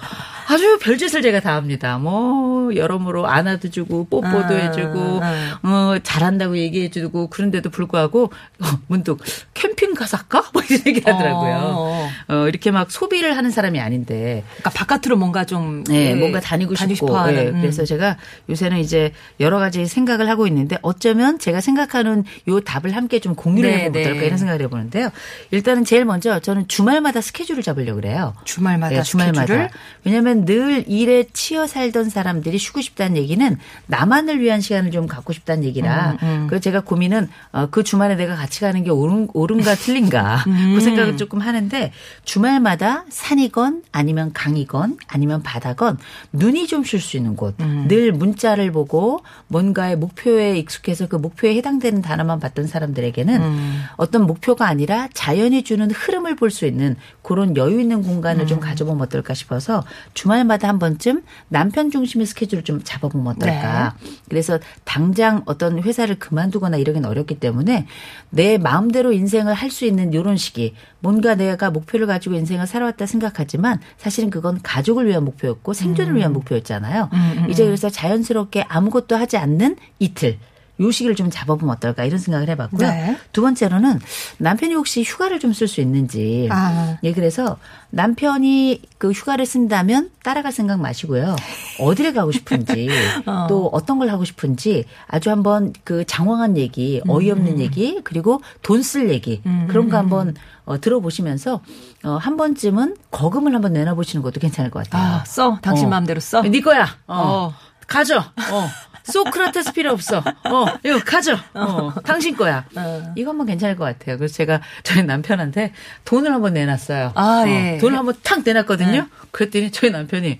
아주 0.49 0.79
별짓을 0.79 1.21
제가 1.21 1.39
다 1.41 1.55
합니다. 1.55 1.97
뭐 1.97 2.73
여러모로 2.75 3.27
안아도 3.27 3.69
주고 3.69 4.05
뽀뽀도 4.05 4.37
아, 4.37 4.49
해주고 4.49 5.21
아. 5.21 5.59
어 5.63 5.99
잘한다고 6.01 6.57
얘기해주고 6.57 7.29
그런데도 7.29 7.69
불구하고 7.69 8.31
어, 8.59 8.65
문득 8.87 9.19
캠핑 9.53 9.93
가서 9.93 10.17
할까? 10.17 10.43
뭐 10.53 10.61
이런 10.69 10.81
얘기 10.87 11.01
하더라고요. 11.01 11.55
어. 11.63 12.09
어, 12.29 12.47
이렇게 12.47 12.71
막 12.71 12.91
소비를 12.91 13.35
하는 13.37 13.51
사람이 13.51 13.79
아닌데, 13.79 14.43
그러니까 14.57 14.69
바깥으로 14.71 15.17
뭔가 15.17 15.45
좀 15.45 15.83
네, 15.85 16.11
예, 16.11 16.15
뭔가 16.15 16.39
다니고 16.39 16.75
싶고, 16.75 16.95
싶어하는, 16.95 17.37
예, 17.37 17.49
음. 17.49 17.61
그래서 17.61 17.85
제가 17.85 18.17
요새는 18.49 18.79
이제 18.79 19.11
여러 19.39 19.59
가지 19.59 19.85
생각을 19.85 20.29
하고 20.29 20.47
있는데, 20.47 20.77
어쩌면 20.81 21.39
제가 21.39 21.61
생각하는 21.61 22.23
요 22.47 22.59
답을 22.59 22.95
함께 22.95 23.19
좀 23.19 23.35
공유를 23.35 23.69
네, 23.69 23.77
해보면 23.85 24.01
어떨까 24.01 24.19
네. 24.19 24.25
이런 24.25 24.37
생각을 24.37 24.61
해보는데요. 24.63 25.09
일단은 25.51 25.85
제일 25.85 26.05
먼저 26.05 26.39
저는 26.39 26.67
주말마다 26.67 27.21
스케줄을 27.21 27.63
잡으려고 27.63 28.01
그래요. 28.01 28.33
주말마다 28.43 28.95
네, 28.95 29.03
주말마다. 29.03 29.41
스케줄을? 29.41 29.69
왜냐 30.03 30.21
하면 30.37 30.45
늘 30.45 30.83
일에 30.87 31.25
치여 31.33 31.67
살던 31.67 32.09
사람들이 32.09 32.57
쉬고 32.57 32.81
싶다는 32.81 33.17
얘기는 33.17 33.57
나만을 33.87 34.39
위한 34.39 34.61
시간을 34.61 34.91
좀 34.91 35.07
갖고 35.07 35.33
싶다는 35.33 35.63
얘기라. 35.63 36.17
음, 36.21 36.45
그래서 36.47 36.61
제가 36.61 36.81
고민은 36.81 37.29
어, 37.51 37.67
그 37.71 37.83
주말에 37.83 38.15
내가 38.15 38.35
같이 38.35 38.61
가는 38.61 38.83
게 38.83 38.89
옳은, 38.89 39.29
옳은가 39.33 39.75
틀린가 39.75 40.43
음. 40.47 40.73
그 40.75 40.81
생각을 40.81 41.17
조금 41.17 41.39
하는데 41.39 41.91
주말마다 42.23 43.05
산이건 43.09 43.83
아니면 43.91 44.31
강이건 44.33 44.97
아니면 45.07 45.43
바다건 45.43 45.97
눈이 46.33 46.67
좀 46.67 46.83
쉴 46.83 47.01
수 47.01 47.17
있는 47.17 47.35
곳. 47.35 47.55
음. 47.59 47.85
늘 47.89 48.11
문자를 48.13 48.71
보고 48.71 49.21
뭔가의 49.47 49.97
목표에 49.97 50.57
익숙해서 50.57 51.07
그 51.07 51.15
목표에 51.17 51.55
해당되는 51.55 52.01
단어만 52.01 52.39
봤던 52.39 52.67
사람들에게는 52.67 53.41
음. 53.41 53.83
어떤 53.97 54.25
목표가 54.25 54.67
아니라 54.67 55.09
자연이 55.13 55.63
주는 55.63 55.89
흐름을 55.91 56.35
볼 56.35 56.47
수 56.47 56.65
있는 56.65 56.95
그런 57.23 57.57
여유 57.57 57.81
있는 57.81 58.03
공간을 58.03 58.45
음. 58.45 58.47
좀 58.47 58.59
가져보면 58.61 59.01
어떨까 59.01 59.33
싶어서 59.33 59.83
주 60.13 60.26
말마다 60.27 60.67
한 60.67 60.79
번쯤 60.79 61.23
남편 61.47 61.89
중심의 61.89 62.27
스케줄을 62.27 62.63
좀 62.63 62.81
잡아보면 62.83 63.35
어떨까. 63.35 63.95
네. 64.01 64.09
그래서 64.29 64.59
당장 64.83 65.41
어떤 65.45 65.81
회사를 65.81 66.19
그만두거나 66.19 66.77
이러긴 66.77 67.05
어렵기 67.05 67.39
때문에 67.39 67.87
내 68.29 68.57
마음대로 68.57 69.11
인생을 69.13 69.53
할 69.53 69.67
수 69.67 69.85
있는 69.85 70.13
이런 70.13 70.37
시기 70.37 70.73
뭔가 70.99 71.35
내가 71.35 71.69
목표를 71.71 72.07
가지고 72.07 72.35
인생을 72.35 72.65
살아왔다 72.67 73.05
생각하지만 73.05 73.79
사실은 73.97 74.29
그건 74.29 74.59
가족을 74.63 75.05
위한 75.07 75.25
목표였고 75.25 75.73
생존을 75.73 76.15
위한 76.15 76.33
목표였잖아요. 76.33 77.09
음, 77.13 77.47
이제 77.49 77.65
그래서 77.65 77.89
자연스럽게 77.89 78.63
아무것도 78.67 79.15
하지 79.15 79.37
않는 79.37 79.75
이틀. 79.99 80.37
요 80.79 80.91
시기를 80.91 81.15
좀 81.15 81.29
잡아보면 81.31 81.75
어떨까 81.75 82.03
이런 82.05 82.19
생각을 82.19 82.49
해봤고요. 82.49 82.87
네. 82.87 83.17
두 83.31 83.41
번째로는 83.41 83.99
남편이 84.37 84.73
혹시 84.75 85.01
휴가를 85.03 85.39
좀 85.39 85.51
쓸 85.51 85.67
수 85.67 85.81
있는지. 85.81 86.47
아. 86.51 86.97
예, 87.03 87.13
그래서 87.13 87.57
남편이 87.89 88.81
그 88.97 89.11
휴가를 89.11 89.45
쓴다면 89.45 90.11
따라갈 90.23 90.51
생각 90.51 90.79
마시고요. 90.79 91.35
어디를 91.79 92.13
가고 92.13 92.31
싶은지 92.31 92.89
어. 93.25 93.47
또 93.49 93.69
어떤 93.73 93.97
걸 93.99 94.09
하고 94.09 94.23
싶은지 94.25 94.85
아주 95.07 95.31
한번 95.31 95.73
그 95.83 96.05
장황한 96.05 96.57
얘기, 96.57 97.01
어이없는 97.07 97.53
음. 97.53 97.59
얘기, 97.59 97.99
그리고 98.03 98.41
돈 98.61 98.81
쓸 98.83 99.09
얘기 99.09 99.41
그런 99.67 99.89
거 99.89 99.97
한번 99.97 100.35
어, 100.65 100.79
들어보시면서 100.79 101.61
어, 102.03 102.09
한 102.17 102.37
번쯤은 102.37 102.95
거금을 103.11 103.53
한번 103.55 103.73
내놔보시는 103.73 104.21
것도 104.21 104.39
괜찮을 104.39 104.69
것 104.69 104.83
같아요. 104.83 105.21
아, 105.21 105.23
써. 105.25 105.57
당신 105.61 105.87
어. 105.87 105.89
마음대로 105.89 106.19
써. 106.19 106.41
네 106.41 106.61
거야. 106.61 106.83
어. 107.07 107.51
어. 107.51 107.53
가져. 107.87 108.17
어. 108.19 108.69
소크라테스 109.11 109.73
필요 109.73 109.91
없어. 109.91 110.17
어, 110.19 110.65
이거 110.83 110.99
가져. 111.05 111.37
어, 111.53 111.93
당신 112.03 112.35
거야. 112.35 112.65
어. 112.75 113.13
이것만 113.15 113.47
괜찮을 113.47 113.75
것 113.75 113.83
같아요. 113.85 114.17
그래서 114.17 114.33
제가 114.35 114.61
저희 114.83 115.03
남편한테 115.03 115.73
돈을 116.05 116.31
한번 116.33 116.53
내놨어요. 116.53 117.11
아, 117.15 117.43
어, 117.45 117.47
예. 117.47 117.77
돈을 117.79 117.97
한번 117.97 118.15
탁 118.23 118.41
내놨거든요. 118.43 118.91
네. 118.91 119.03
그랬더니 119.31 119.71
저희 119.71 119.91
남편이 119.91 120.39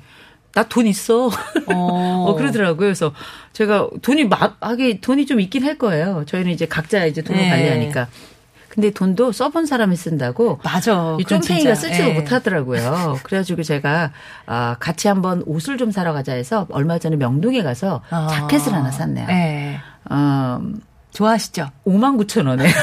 나 0.54 0.64
돈 0.64 0.88
있어. 0.88 1.30
어, 1.68 2.34
그러더라고요. 2.38 2.78
그래서 2.78 3.14
제가 3.54 3.90
돈이 4.02 4.26
막, 4.26 4.58
하게 4.60 5.00
돈이 5.00 5.26
좀 5.28 5.40
있긴 5.40 5.64
할 5.64 5.78
거예요. 5.78 6.24
저희는 6.26 6.52
이제 6.52 6.66
각자 6.66 7.06
이제 7.06 7.22
돈을 7.22 7.40
네. 7.42 7.50
관리하니까. 7.50 8.08
근데 8.78 8.92
돈도 8.92 9.32
써본 9.32 9.66
사람이 9.66 9.96
쓴다고. 9.96 10.60
맞아. 10.64 11.18
이 11.20 11.24
쫌팽이가. 11.24 11.74
쓰지도 11.74 12.10
예. 12.10 12.14
못하더라고요. 12.14 13.18
그래가지고 13.26 13.64
제가 13.64 14.12
아, 14.46 14.76
같이 14.80 15.08
한번 15.08 15.42
옷을 15.48 15.80
좀 15.80 15.90
사러 15.90 16.14
가자 16.14 16.34
해서 16.34 16.68
얼마 16.70 17.00
전에 17.00 17.16
명동에 17.16 17.64
가서 17.64 18.04
아. 18.12 18.28
자켓을 18.30 18.72
하나 18.74 18.92
샀네요. 18.92 19.26
예. 19.32 19.80
어, 20.12 20.62
좋아하시죠? 21.12 21.72
5만 21.88 22.24
9천 22.24 22.48
원에. 22.48 22.68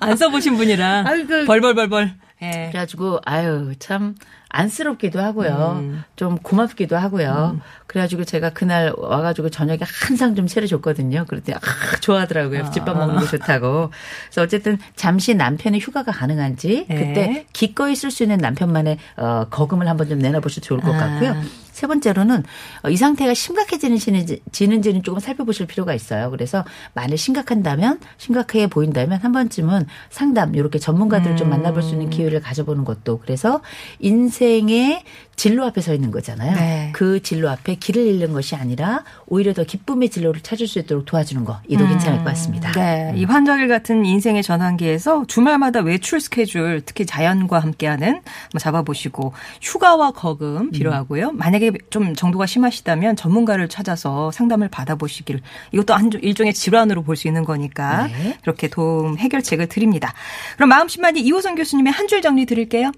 안 0.00 0.14
써보신 0.14 0.56
분이라 0.58 1.04
아유, 1.08 1.26
그- 1.26 1.46
벌벌벌벌. 1.46 2.12
예. 2.42 2.68
그래가지고 2.70 3.20
아유 3.24 3.74
참 3.78 4.14
안쓰럽기도 4.48 5.20
하고요. 5.20 5.76
음. 5.80 6.02
좀 6.16 6.36
고맙기도 6.38 6.96
하고요. 6.96 7.60
그래가지고 7.86 8.24
제가 8.24 8.50
그날 8.50 8.92
와가지고 8.96 9.50
저녁에 9.50 9.78
한 9.82 10.16
상 10.16 10.34
좀 10.34 10.46
차려줬거든요. 10.46 11.24
그랬더니 11.26 11.56
아 11.56 11.60
좋아하더라고요. 12.00 12.70
집밥 12.70 12.96
먹는 12.96 13.16
거 13.16 13.26
좋다고. 13.26 13.90
그래서 14.26 14.42
어쨌든 14.42 14.78
잠시 14.96 15.34
남편의 15.34 15.80
휴가가 15.80 16.10
가능한지 16.12 16.86
네. 16.88 16.94
그때 16.96 17.46
기꺼이 17.52 17.94
쓸 17.94 18.10
수 18.10 18.22
있는 18.24 18.38
남편만의 18.38 18.98
어, 19.16 19.46
거금을 19.50 19.88
한번 19.88 20.08
좀 20.08 20.18
내놔보셔도 20.18 20.64
좋을 20.64 20.80
것 20.80 20.94
아. 20.94 20.98
같고요. 20.98 21.36
세 21.80 21.86
번째로는 21.86 22.44
어, 22.82 22.90
이 22.90 22.96
상태가 22.98 23.32
심각해지는지는 23.32 24.26
지는지는 24.52 25.02
조금 25.02 25.18
살펴보실 25.18 25.66
필요가 25.66 25.94
있어요. 25.94 26.30
그래서 26.30 26.62
만약 26.92 27.16
심각한다면 27.16 28.00
심각해 28.18 28.66
보인다면 28.66 29.18
한 29.18 29.32
번쯤은 29.32 29.86
상담 30.10 30.54
이렇게 30.54 30.78
전문가들을 30.78 31.38
좀 31.38 31.48
만나볼 31.48 31.82
수 31.82 31.92
있는 31.92 32.10
기회를 32.10 32.40
가져보는 32.40 32.84
것도 32.84 33.20
그래서 33.20 33.62
인생의 33.98 35.04
진로 35.40 35.64
앞에 35.64 35.80
서 35.80 35.94
있는 35.94 36.10
거잖아요. 36.10 36.54
네. 36.54 36.90
그 36.92 37.22
진로 37.22 37.48
앞에 37.48 37.76
길을 37.76 38.04
잃는 38.04 38.34
것이 38.34 38.56
아니라 38.56 39.04
오히려 39.26 39.54
더 39.54 39.64
기쁨의 39.64 40.10
진로를 40.10 40.42
찾을 40.42 40.66
수 40.66 40.78
있도록 40.80 41.06
도와주는 41.06 41.46
거 41.46 41.60
이도 41.66 41.88
괜찮을 41.88 42.18
것 42.18 42.24
같습니다. 42.24 42.72
네. 42.72 43.14
이 43.16 43.24
환절기 43.24 43.66
같은 43.66 44.04
인생의 44.04 44.42
전환기에서 44.42 45.24
주말마다 45.28 45.80
외출 45.80 46.20
스케줄, 46.20 46.82
특히 46.84 47.06
자연과 47.06 47.58
함께하는 47.58 48.20
잡아보시고 48.58 49.32
휴가와 49.62 50.10
거금 50.10 50.70
필요하고요. 50.72 51.32
만약에 51.32 51.69
좀 51.90 52.14
정도가 52.14 52.46
심하시다면 52.46 53.16
전문가를 53.16 53.68
찾아서 53.68 54.30
상담을 54.30 54.68
받아보시길 54.68 55.40
이것도 55.72 55.94
한 55.94 56.10
일종의 56.20 56.54
질환으로 56.54 57.02
볼 57.02 57.16
수 57.16 57.28
있는 57.28 57.44
거니까 57.44 58.06
네. 58.06 58.38
그렇게 58.42 58.68
도움 58.68 59.18
해결책을 59.18 59.68
드립니다. 59.68 60.14
그럼 60.56 60.68
마음 60.70 60.88
심만이 60.88 61.20
이호선 61.20 61.54
교수님의 61.54 61.92
한 61.92 62.06
줄 62.08 62.22
정리 62.22 62.46
드릴게요. 62.46 62.90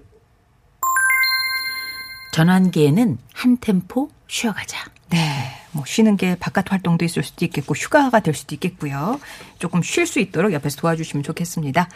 전환기에는 2.33 3.17
한 3.33 3.57
템포 3.57 4.09
쉬어가자. 4.27 4.85
네. 5.09 5.19
뭐 5.73 5.83
쉬는 5.85 6.17
게 6.17 6.35
바깥 6.39 6.71
활동도 6.71 7.03
있을 7.05 7.23
수도 7.23 7.45
있겠고 7.45 7.75
휴가가 7.75 8.19
될 8.19 8.33
수도 8.33 8.55
있겠고요. 8.55 9.19
조금 9.59 9.81
쉴 9.81 10.05
수 10.05 10.19
있도록 10.19 10.53
옆에서 10.53 10.77
도와주시면 10.77 11.23
좋겠습니다. 11.23 11.89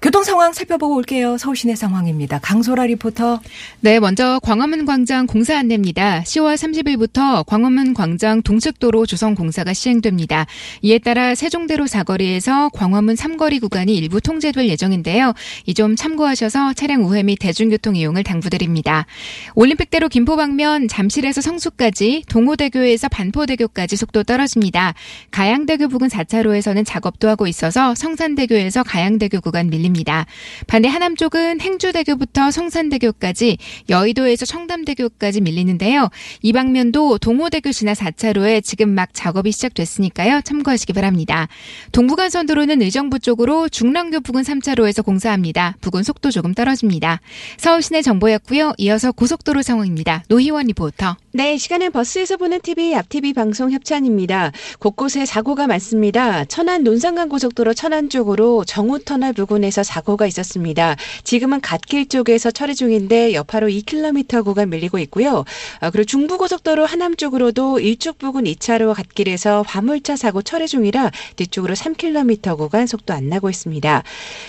교통 0.00 0.22
상황 0.22 0.52
살펴보고 0.52 0.94
올게요. 0.96 1.38
서울 1.38 1.56
시내 1.56 1.74
상황입니다. 1.74 2.38
강소라 2.38 2.86
리포터. 2.86 3.40
네, 3.80 3.98
먼저 3.98 4.38
광화문 4.42 4.84
광장 4.84 5.26
공사 5.26 5.58
안내입니다. 5.58 6.22
10월 6.22 6.54
30일부터 6.54 7.44
광화문 7.46 7.94
광장 7.94 8.42
동측도로 8.42 9.06
조성 9.06 9.34
공사가 9.34 9.72
시행됩니다. 9.72 10.46
이에 10.82 10.98
따라 10.98 11.34
세종대로 11.34 11.86
사거리에서 11.86 12.68
광화문 12.68 13.16
삼거리 13.16 13.58
구간이 13.58 13.96
일부 13.96 14.20
통제될 14.20 14.68
예정인데요. 14.68 15.32
이점 15.66 15.96
참고하셔서 15.96 16.74
차량 16.74 17.04
우회 17.04 17.22
및 17.22 17.38
대중교통 17.40 17.96
이용을 17.96 18.22
당부드립니다. 18.22 19.06
올림픽대로 19.54 20.08
김포 20.08 20.36
방면 20.36 20.86
잠실에서 20.86 21.40
성수까지 21.40 22.24
동호대교에서 22.28 23.07
반포에서 23.08 23.38
반포대교까지 23.38 23.96
속도 23.96 24.22
떨어집니다. 24.22 24.94
가양대교 25.30 25.88
부근 25.88 26.08
4차로에서는 26.08 26.84
작업도 26.84 27.28
하고 27.28 27.46
있어서 27.46 27.94
성산대교에서 27.94 28.82
가양대교 28.82 29.40
구간 29.40 29.70
밀립니다. 29.70 30.26
반대 30.66 30.88
하남 30.88 31.16
쪽은 31.16 31.60
행주대교부터 31.60 32.50
성산대교까지 32.50 33.58
여의도에서 33.88 34.46
청담대교까지 34.46 35.40
밀리는데요. 35.40 36.10
이 36.42 36.52
방면도 36.52 37.18
동호대교 37.18 37.72
지나 37.72 37.92
4차로에 37.94 38.62
지금 38.62 38.90
막 38.90 39.10
작업이 39.12 39.52
시작됐으니까요. 39.52 40.40
참고하시기 40.42 40.92
바랍니다. 40.92 41.48
동부간선도로는 41.92 42.82
의정부 42.82 43.18
쪽으로 43.18 43.68
중랑교 43.68 44.20
부근 44.20 44.42
3차로에서 44.42 45.04
공사합니다. 45.04 45.76
부근 45.80 46.02
속도 46.02 46.30
조금 46.30 46.54
떨어집니다. 46.54 47.20
서울시내 47.56 48.02
정보였고요. 48.02 48.74
이어서 48.78 49.12
고속도로 49.12 49.62
상황입니다. 49.62 50.24
노희원 50.28 50.66
리포터. 50.66 51.16
네, 51.32 51.56
시간은 51.56 51.92
버스에서 51.92 52.36
보는 52.36 52.60
TV, 52.60 52.94
앞TV 52.98 53.32
방송 53.32 53.70
협찬입니다. 53.70 54.50
곳곳에 54.80 55.24
사고가 55.24 55.68
많습니다. 55.68 56.44
천안 56.46 56.82
논산간 56.82 57.28
고속도로 57.28 57.74
천안 57.74 58.10
쪽으로 58.10 58.64
정우터널 58.64 59.32
부근에서 59.34 59.84
사고가 59.84 60.26
있었습니다. 60.26 60.96
지금은 61.22 61.60
갓길 61.60 62.08
쪽에서 62.08 62.50
처리 62.50 62.74
중인데 62.74 63.34
여파로 63.34 63.68
2km 63.68 64.44
구간 64.44 64.70
밀리고 64.70 64.98
있고요. 64.98 65.44
아, 65.80 65.90
그리고 65.90 66.06
중부고속도로 66.06 66.86
하남 66.86 67.14
쪽으로도 67.14 67.78
일쪽 67.78 68.18
부근 68.18 68.44
2차로 68.44 68.94
갓길에서 68.94 69.62
화물차 69.66 70.16
사고 70.16 70.42
처리 70.42 70.66
중이라 70.66 71.12
뒤쪽으로 71.36 71.74
3km 71.74 72.56
구간 72.56 72.88
속도 72.88 73.14
안 73.14 73.28
나고 73.28 73.48
있습니다. 73.48 74.02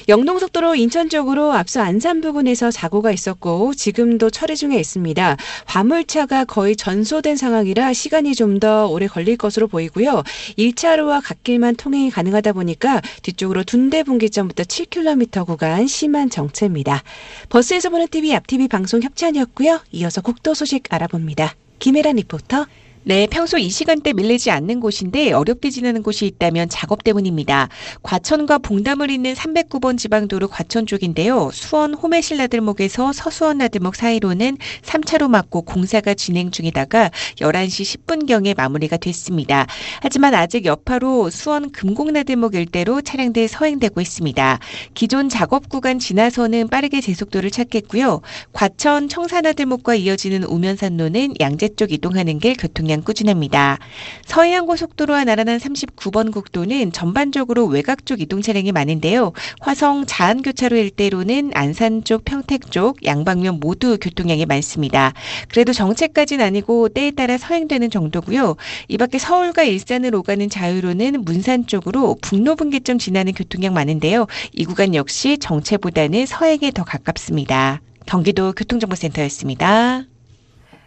영동속도로 0.08 0.74
인천 0.74 1.10
쪽으로 1.10 1.54
앞서 1.54 1.82
안산 1.82 2.22
부근에서 2.22 2.72
사고가 2.72 3.12
있었고 3.12 3.76
지금도 3.76 4.32
처리 4.32 4.56
중에 4.56 4.80
있습니다. 4.80 5.38
화물차가 5.66 6.46
거의 6.46 6.76
전소된 6.76 7.36
상황이라 7.38 7.94
시간이 7.94 8.34
좀 8.40 8.60
더 8.60 8.88
오래 8.88 9.08
걸릴 9.08 9.38
것으로 9.38 9.68
보이고요. 9.68 10.24
1차로와 10.58 11.22
갓길만 11.24 11.76
통행이 11.76 12.12
가능하다 12.12 12.54
보니까 12.54 13.02
뒤쪽으로 13.22 13.64
둔대 13.64 14.04
분기점부터 14.04 14.64
7km 14.64 15.46
구간 15.46 15.88
심한 15.88 16.30
정체입니다. 16.30 17.04
버스에서 17.50 17.90
보는 17.90 18.08
TV 18.10 18.36
앞TV 18.36 18.68
방송 18.68 19.02
협찬이었고요. 19.02 19.82
이어서 19.92 20.22
국도 20.22 20.54
소식 20.54 20.94
알아봅니다. 20.94 21.56
김혜란 21.80 22.18
리포터. 22.18 22.66
네, 23.06 23.28
평소 23.32 23.58
이 23.58 23.70
시간대 23.70 24.12
밀리지 24.12 24.52
않는 24.52 24.82
곳인데 24.82 25.32
어렵게 25.32 25.70
지나는 25.70 26.04
곳이 26.04 26.26
있다면 26.26 26.68
작업 26.68 27.02
때문입니다. 27.02 27.70
과천과 28.04 28.58
봉담을 28.58 29.10
잇는 29.10 29.36
309번 29.36 29.98
지방도로 29.98 30.50
과천 30.50 30.86
쪽인데요. 30.86 31.50
수원 31.54 31.94
호매실 31.94 32.38
나들목에서 32.38 33.14
서수원 33.14 33.60
나들목 33.60 33.96
사이로는 33.96 34.58
3차로 34.82 35.30
막고 35.30 35.62
공사가 35.62 36.14
진행 36.14 36.52
중이다가 36.52 37.10
11시 37.38 38.06
10분경에 38.06 38.56
마무리가 38.58 38.98
됐습니다. 38.98 39.66
하지만 40.02 40.36
아직 40.36 40.66
여파로 40.66 41.30
수원 41.30 41.72
금곡 41.72 42.12
나들목 42.12 42.54
일대로 42.54 43.02
차량들 43.02 43.48
서행되고 43.48 44.02
있습니다. 44.02 44.60
기존 44.94 45.30
작업 45.30 45.70
구간 45.70 46.00
지나서는 46.00 46.68
빠르게 46.68 47.00
제속도를 47.00 47.50
찾겠고요. 47.50 48.20
과천 48.52 49.08
청사나들목과 49.08 49.96
이어지는 49.96 50.44
우면산로는 50.44 51.36
양재 51.40 51.70
쪽 51.78 51.94
이동하는 51.94 52.40
길 52.40 52.56
교통 52.58 52.89
방향 52.90 53.04
꾸준합니다. 53.04 53.78
서해안고속도로와 54.26 55.24
나란한 55.24 55.60
39번 55.60 56.34
국도는 56.34 56.92
전반적으로 56.92 57.66
외곽 57.66 58.08
쪽 58.08 58.20
이동 58.20 58.42
차량이 58.42 58.72
많은데요. 58.72 59.34
화성 59.62 60.06
자안교차로 60.08 60.76
일대로는 60.76 61.52
안산 61.54 62.04
쪽, 62.04 62.26
평택 62.26 62.72
쪽 62.72 63.06
양방면 63.06 63.60
모두 63.60 64.00
교통량이 64.00 64.48
많습니다. 64.48 65.14
그래도 65.50 65.72
정체까지는 65.72 66.44
아니고 66.44 66.90
때에 66.90 67.12
따라 67.12 67.38
서행되는 67.38 67.92
정도고요. 67.92 68.56
이 68.88 68.98
밖에 68.98 69.20
서울과 69.20 69.64
일산을 69.64 70.16
오가는 70.16 70.50
자유로는 70.50 71.24
문산 71.24 71.68
쪽으로 71.68 72.18
북로 72.22 72.56
분기점 72.56 72.98
지나는 72.98 73.34
교통량 73.34 73.74
많은데요. 73.74 74.26
이 74.54 74.66
구간 74.66 74.96
역시 74.96 75.38
정체보다는 75.38 76.26
서행에 76.26 76.72
더 76.74 76.84
가깝습니다. 76.84 77.82
경기도 78.08 78.54
교통정보센터였습니다. 78.54 80.06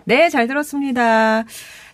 네, 0.05 0.29
잘 0.29 0.49
들었습니다. 0.49 1.45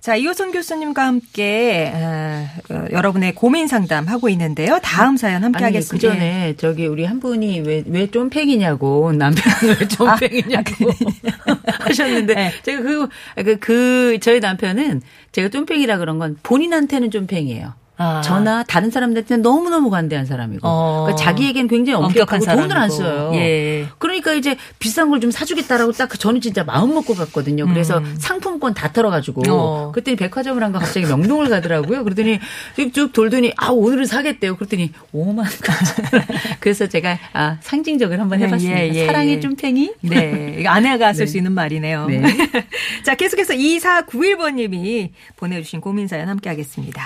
자, 0.01 0.15
이호선 0.17 0.53
교수님과 0.53 1.07
함께 1.07 1.93
어, 1.93 2.47
어, 2.71 2.85
여러분의 2.93 3.35
고민 3.35 3.67
상담 3.67 4.07
하고 4.07 4.29
있는데요. 4.29 4.79
다음 4.83 5.17
사연 5.17 5.43
함께 5.45 5.65
아니, 5.65 5.75
하겠습니다. 5.77 6.09
그 6.09 6.15
전에 6.15 6.55
저기 6.57 6.87
우리 6.87 7.05
한 7.05 7.19
분이 7.21 7.61
왜, 7.61 7.83
왜 7.87 8.07
쫌팽이냐고, 8.07 9.13
남편은 9.13 9.77
왜 9.81 9.89
쫌팽이냐고 9.89 10.91
하셨는데, 11.81 12.35
네. 12.35 12.53
제가 12.63 12.83
그, 12.83 13.09
그, 13.37 13.59
그, 13.59 14.19
저희 14.21 14.41
남편은 14.41 15.03
제가 15.33 15.49
쫌팽이라 15.49 15.99
그런 15.99 16.19
건 16.19 16.37
본인한테는 16.43 17.11
쫌팽이에요. 17.11 17.75
아. 17.99 18.21
저나 18.23 18.63
다른 18.63 18.91
사람들한테는 18.91 19.43
너무너무 19.43 19.91
관대한 19.91 20.25
사람이고. 20.25 20.61
어. 20.67 21.03
그러니까 21.07 21.23
자기에게는 21.25 21.69
굉장히 21.69 21.97
엄격한 22.03 22.41
엄격하고 22.41 22.63
돈을 22.63 22.77
안. 22.77 22.89
써요. 22.91 23.33
예. 23.35 23.87
그러니까 23.99 24.33
이제 24.33 24.57
비싼 24.79 25.11
걸 25.11 25.19
좀 25.19 25.33
사주겠다라고 25.33 25.91
딱 25.93 26.17
저는 26.19 26.41
진짜 26.41 26.63
마음 26.63 26.95
먹고 26.95 27.15
갔거든요. 27.15 27.67
그래서 27.67 28.01
상품권 28.19 28.73
다 28.73 28.93
털어가지고 28.93 29.43
음. 29.43 29.51
어. 29.51 29.91
그랬더니 29.93 30.17
백화점을 30.17 30.63
한 30.63 30.73
거 30.73 30.79
갑자기 30.79 31.07
명동을 31.07 31.49
가더라고요. 31.49 32.05
그러더니 32.05 32.39
쭉쭉 32.77 33.13
돌더니 33.13 33.53
아 33.57 33.71
오늘은 33.71 34.07
사겠대요. 34.07 34.55
그랬더니 34.57 34.93
5만 35.13 35.39
원. 35.39 35.47
그래서 36.61 36.87
제가 36.87 37.19
아 37.33 37.57
상징적으로 37.63 38.21
한번 38.21 38.39
해봤습니다. 38.41 38.81
예, 38.81 38.91
예, 38.95 39.07
사랑의 39.07 39.35
예. 39.35 39.41
쫌팽이. 39.41 39.93
네. 40.03 40.65
아내가 40.67 41.13
쓸 41.15 41.25
네. 41.25 41.31
수 41.33 41.37
있는 41.37 41.53
말이네요. 41.53 42.07
네. 42.07 42.23
자, 43.05 43.15
계속해서 43.17 43.55
2491번님이 43.55 45.11
보내주신 45.37 45.81
고민 45.81 46.07
사연 46.07 46.29
함께 46.29 46.49
하겠습니다. 46.49 47.03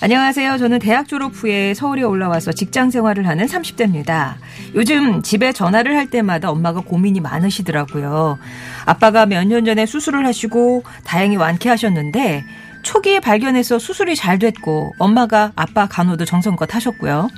안녕하세요. 0.00 0.27
저는 0.32 0.78
대학 0.78 1.08
졸업 1.08 1.32
후에 1.34 1.72
서울에 1.74 2.02
올라와서 2.02 2.52
직장 2.52 2.90
생활을 2.90 3.26
하는 3.26 3.46
30대입니다. 3.46 4.34
요즘 4.74 5.22
집에 5.22 5.52
전화를 5.52 5.96
할 5.96 6.10
때마다 6.10 6.50
엄마가 6.50 6.80
고민이 6.80 7.20
많으시더라고요. 7.20 8.38
아빠가 8.84 9.24
몇 9.26 9.44
년 9.48 9.64
전에 9.64 9.86
수술을 9.86 10.26
하시고 10.26 10.82
다행히 11.04 11.36
완쾌하셨는데 11.36 12.44
초기에 12.82 13.20
발견해서 13.20 13.78
수술이 13.78 14.16
잘 14.16 14.38
됐고 14.38 14.92
엄마가 14.98 15.52
아빠 15.56 15.86
간호도 15.86 16.26
정성껏 16.26 16.74
하셨고요. 16.74 17.28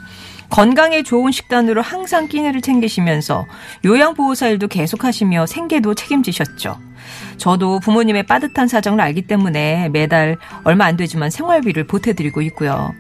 건강에 0.50 1.02
좋은 1.02 1.30
식단으로 1.30 1.80
항상 1.80 2.26
끼니를 2.26 2.60
챙기시면서 2.60 3.46
요양보호사 3.84 4.48
일도 4.48 4.68
계속하시며 4.68 5.46
생계도 5.46 5.94
책임지셨죠. 5.94 6.76
저도 7.36 7.78
부모님의 7.80 8.24
빠듯한 8.24 8.68
사정을 8.68 9.00
알기 9.00 9.22
때문에 9.22 9.88
매달 9.90 10.36
얼마 10.64 10.84
안 10.84 10.96
되지만 10.96 11.30
생활비를 11.30 11.86
보태드리고 11.86 12.42
있고요. 12.42 12.92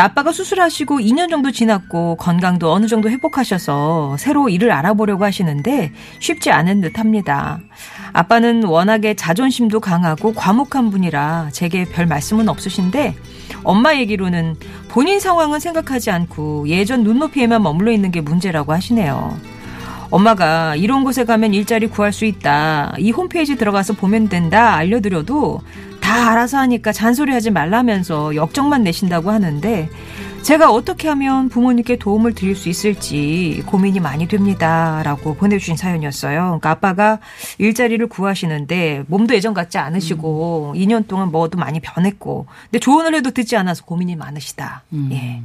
아빠가 0.00 0.32
수술하시고 0.32 0.98
2년 0.98 1.30
정도 1.30 1.50
지났고 1.50 2.16
건강도 2.16 2.72
어느 2.72 2.86
정도 2.86 3.10
회복하셔서 3.10 4.16
새로 4.18 4.48
일을 4.48 4.72
알아보려고 4.72 5.24
하시는데 5.24 5.92
쉽지 6.18 6.50
않은 6.50 6.80
듯 6.80 6.98
합니다. 6.98 7.60
아빠는 8.12 8.64
워낙에 8.64 9.14
자존심도 9.14 9.80
강하고 9.80 10.34
과묵한 10.34 10.90
분이라 10.90 11.50
제게 11.52 11.84
별 11.84 12.06
말씀은 12.06 12.48
없으신데 12.48 13.14
엄마 13.62 13.94
얘기로는 13.96 14.56
본인 14.88 15.20
상황은 15.20 15.60
생각하지 15.60 16.10
않고 16.10 16.68
예전 16.68 17.02
눈높이에만 17.02 17.62
머물러 17.62 17.92
있는 17.92 18.10
게 18.10 18.20
문제라고 18.20 18.72
하시네요. 18.72 19.36
엄마가 20.10 20.76
이런 20.76 21.02
곳에 21.02 21.24
가면 21.24 21.54
일자리 21.54 21.88
구할 21.88 22.12
수 22.12 22.24
있다. 22.24 22.94
이 22.98 23.10
홈페이지 23.10 23.56
들어가서 23.56 23.94
보면 23.94 24.28
된다. 24.28 24.74
알려드려도 24.74 25.60
다 26.04 26.30
알아서 26.32 26.58
하니까 26.58 26.92
잔소리하지 26.92 27.50
말라면서 27.50 28.36
역정만 28.36 28.82
내신다고 28.82 29.30
하는데 29.30 29.88
제가 30.42 30.70
어떻게 30.70 31.08
하면 31.08 31.48
부모님께 31.48 31.96
도움을 31.96 32.34
드릴 32.34 32.54
수 32.54 32.68
있을지 32.68 33.62
고민이 33.64 34.00
많이 34.00 34.28
됩니다. 34.28 35.00
라고 35.02 35.34
보내주신 35.34 35.78
사연이었어요. 35.78 36.40
그러니까 36.60 36.70
아빠가 36.70 37.20
일자리를 37.56 38.06
구하시는데 38.06 39.04
몸도 39.06 39.34
예전 39.34 39.54
같지 39.54 39.78
않으시고 39.78 40.74
2년 40.76 41.08
동안 41.08 41.30
뭐도 41.30 41.56
많이 41.56 41.80
변했고 41.80 42.48
근데 42.64 42.80
조언을 42.80 43.14
해도 43.14 43.30
듣지 43.30 43.56
않아서 43.56 43.86
고민이 43.86 44.14
많으시다. 44.14 44.82
예. 45.10 45.40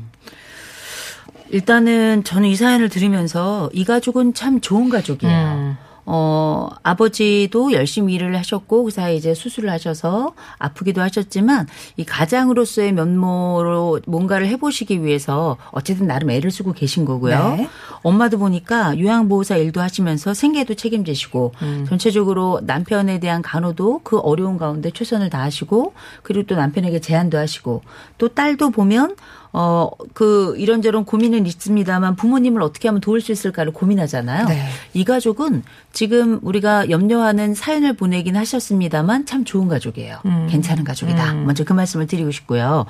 일단은 1.52 2.26
저는 2.26 2.50
이 2.50 2.56
사연을 2.58 2.90
들으면서 2.90 3.70
이 3.72 3.86
가족은 3.86 4.34
참 4.34 4.60
좋은 4.60 4.90
가족이에요. 4.90 5.34
음. 5.34 5.89
어, 6.12 6.70
아버지도 6.82 7.72
열심히 7.72 8.16
일을 8.16 8.36
하셨고, 8.36 8.86
그 8.86 8.90
사이에 8.90 9.16
이제 9.16 9.36
수술을 9.36 9.70
하셔서 9.70 10.34
아프기도 10.58 11.02
하셨지만, 11.02 11.68
이 11.98 12.04
가장으로서의 12.04 12.94
면모로 12.94 14.00
뭔가를 14.08 14.48
해보시기 14.48 15.04
위해서 15.04 15.58
어쨌든 15.70 16.08
나름 16.08 16.32
애를 16.32 16.50
쓰고 16.50 16.74
계신 16.74 17.06
거고요. 17.06 17.56
네. 17.58 17.70
엄마도 18.02 18.38
보니까 18.38 18.98
요양보호사 18.98 19.58
일도 19.58 19.82
하시면서 19.82 20.34
생계도 20.34 20.76
책임지시고 20.76 21.54
음. 21.62 21.86
전체적으로 21.88 22.62
남편에 22.64 23.20
대한 23.20 23.42
간호도 23.42 24.02
그 24.04 24.20
어려운 24.20 24.58
가운데 24.58 24.92
최선을 24.92 25.30
다하시고 25.30 25.94
그리고 26.24 26.46
또 26.48 26.56
남편에게 26.56 27.00
제안도 27.00 27.38
하시고 27.38 27.82
또 28.18 28.28
딸도 28.30 28.72
보면 28.72 29.16
어, 29.52 29.90
그, 30.14 30.54
이런저런 30.58 31.06
고민은 31.06 31.48
있습니다만 31.48 32.16
부모님을 32.16 32.62
어떻게 32.62 32.88
하면 32.88 33.02
도울 33.02 33.20
수 33.20 33.32
있을까를 33.32 33.74
고민하잖아요. 33.74 34.46
네. 34.48 34.64
이 34.94 35.04
가족은 35.04 35.64
지금 35.92 36.40
우리가 36.44 36.90
염려하는 36.92 37.56
사연을 37.56 37.94
보내긴 37.94 38.36
하셨습니다만 38.36 39.26
참 39.26 39.46
좋은 39.46 39.68
가족이에요. 39.68 40.20
음. 40.26 40.48
괜찮은 40.52 40.84
가족이다. 40.84 41.34
음. 41.34 41.46
먼저 41.48 41.64
그 41.64 41.74
말씀을 41.74 42.06
드리고 42.06 42.30
싶고요. 42.32 42.86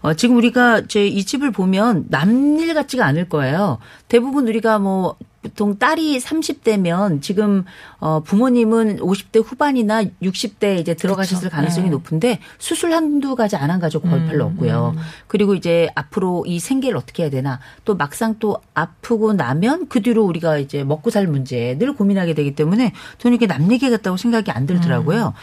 어, 0.00 0.14
지금 0.14 0.36
우리가 0.36 0.86
제 0.86 1.06
이 1.08 1.24
집을 1.24 1.50
보면 1.52 2.06
남일 2.08 2.74
같지가 2.74 3.04
않을 3.06 3.28
거예요. 3.28 3.78
대부분 4.08 4.46
우리가 4.46 4.78
뭐 4.78 5.16
보통 5.40 5.78
딸이 5.78 6.18
30대면 6.18 7.22
지금 7.22 7.64
어 8.00 8.20
부모님은 8.20 8.98
50대 8.98 9.42
후반이나 9.44 10.02
60대 10.22 10.80
이제 10.80 10.94
들어가셨을 10.94 11.44
그쵸. 11.48 11.54
가능성이 11.56 11.86
네. 11.86 11.90
높은데 11.92 12.40
수술 12.58 12.92
한두 12.92 13.36
가지 13.36 13.56
안 13.56 13.70
한 13.70 13.80
가족 13.80 14.02
거의 14.02 14.22
음, 14.22 14.26
별로 14.28 14.44
없고요. 14.46 14.94
그리고 15.28 15.54
이제 15.54 15.88
앞으로 15.94 16.44
이 16.46 16.58
생계를 16.58 16.96
어떻게 16.96 17.22
해야 17.22 17.30
되나 17.30 17.60
또 17.84 17.94
막상 17.96 18.36
또 18.38 18.58
아프고 18.74 19.32
나면 19.32 19.88
그 19.88 20.02
뒤로 20.02 20.24
우리가 20.24 20.58
이제 20.58 20.84
먹고 20.84 21.10
살 21.10 21.26
문제 21.26 21.76
늘 21.78 21.94
고민하게 21.94 22.34
되기 22.34 22.54
때문에 22.54 22.92
저는 23.18 23.36
이게 23.36 23.46
남 23.46 23.70
얘기 23.72 23.88
같다고 23.90 24.16
생각이 24.16 24.50
안 24.50 24.66
들더라고요. 24.66 25.34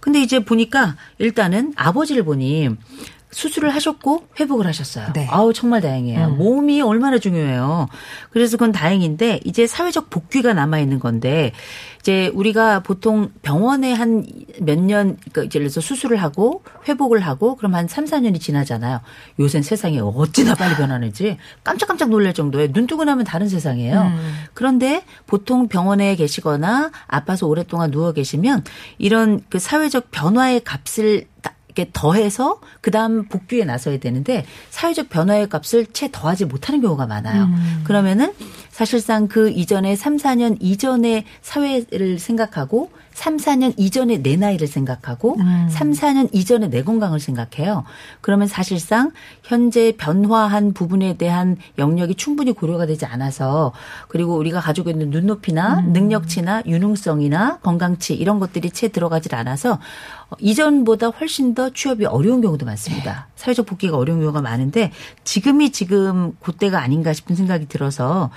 근데 0.00 0.20
이제 0.20 0.38
보니까 0.44 0.96
일단은 1.18 1.72
아버지를 1.76 2.24
보니 2.24 2.68
수술을 3.34 3.74
하셨고 3.74 4.28
회복을 4.38 4.66
하셨어요. 4.66 5.12
네. 5.12 5.26
아우 5.30 5.52
정말 5.52 5.80
다행이에요. 5.80 6.26
음. 6.28 6.38
몸이 6.38 6.80
얼마나 6.82 7.18
중요해요. 7.18 7.88
그래서 8.30 8.56
그건 8.56 8.70
다행인데 8.72 9.40
이제 9.44 9.66
사회적 9.66 10.08
복귀가 10.08 10.54
남아 10.54 10.78
있는 10.78 11.00
건데 11.00 11.52
이제 12.00 12.30
우리가 12.34 12.80
보통 12.80 13.30
병원에 13.42 13.92
한 13.92 14.24
몇 14.60 14.78
년, 14.78 15.16
그러니까 15.32 15.40
예를 15.56 15.68
들어서 15.68 15.80
수술을 15.80 16.18
하고 16.22 16.62
회복을 16.88 17.18
하고 17.20 17.56
그럼 17.56 17.74
한 17.74 17.88
3, 17.88 18.04
4년이 18.04 18.40
지나잖아요. 18.40 19.00
요새 19.40 19.62
세상이 19.62 19.98
어찌나 20.00 20.54
빨리 20.54 20.76
변하는지 20.76 21.38
깜짝깜짝 21.64 22.10
놀랄 22.10 22.34
정도에 22.34 22.68
눈 22.72 22.86
뜨고 22.86 23.02
나면 23.04 23.24
다른 23.24 23.48
세상이에요. 23.48 24.00
음. 24.00 24.34
그런데 24.54 25.02
보통 25.26 25.66
병원에 25.66 26.14
계시거나 26.14 26.92
아파서 27.08 27.48
오랫동안 27.48 27.90
누워 27.90 28.12
계시면 28.12 28.62
이런 28.98 29.40
그 29.50 29.58
사회적 29.58 30.12
변화의 30.12 30.60
값을 30.62 31.26
다- 31.42 31.53
이렇게 31.74 31.90
더해서 31.92 32.60
그다음 32.80 33.24
복귀에 33.28 33.64
나서야 33.64 33.98
되는데 33.98 34.46
사회적 34.70 35.08
변화의 35.08 35.48
값을 35.48 35.86
채 35.86 36.08
더하지 36.10 36.44
못하는 36.44 36.80
경우가 36.80 37.06
많아요. 37.06 37.48
그러면은 37.84 38.32
사실상 38.70 39.28
그 39.28 39.50
이전에 39.50 39.94
3, 39.94 40.16
4년 40.16 40.56
이전의 40.60 41.24
사회를 41.42 42.18
생각하고 42.18 42.90
3, 43.12 43.36
4년 43.36 43.72
이전의 43.76 44.22
내 44.22 44.36
나이를 44.36 44.66
생각하고 44.66 45.36
음. 45.38 45.68
3, 45.70 45.92
4년 45.92 46.28
이전의 46.32 46.70
내 46.70 46.82
건강을 46.82 47.20
생각해요. 47.20 47.84
그러면 48.20 48.48
사실상 48.48 49.12
현재 49.44 49.94
변화한 49.96 50.72
부분에 50.72 51.16
대한 51.16 51.56
영역이 51.78 52.16
충분히 52.16 52.50
고려가 52.50 52.86
되지 52.86 53.06
않아서 53.06 53.72
그리고 54.08 54.36
우리가 54.36 54.60
가지고 54.60 54.90
있는 54.90 55.10
눈높이나 55.10 55.78
음. 55.78 55.92
능력치나 55.92 56.64
유능성이나 56.66 57.60
건강치 57.62 58.14
이런 58.14 58.40
것들이 58.40 58.70
채 58.70 58.88
들어가질 58.88 59.36
않아서 59.36 59.78
어, 60.23 60.23
이전보다 60.38 61.08
훨씬 61.08 61.54
더 61.54 61.70
취업이 61.70 62.06
어려운 62.06 62.40
경우도 62.40 62.66
많습니다. 62.66 63.28
사회적 63.36 63.66
복귀가 63.66 63.96
어려운 63.96 64.20
경우가 64.20 64.40
많은데 64.42 64.92
지금이 65.24 65.70
지금 65.72 66.36
그때가 66.40 66.80
아닌가 66.80 67.12
싶은 67.12 67.36
생각이 67.36 67.66
들어서 67.66 68.30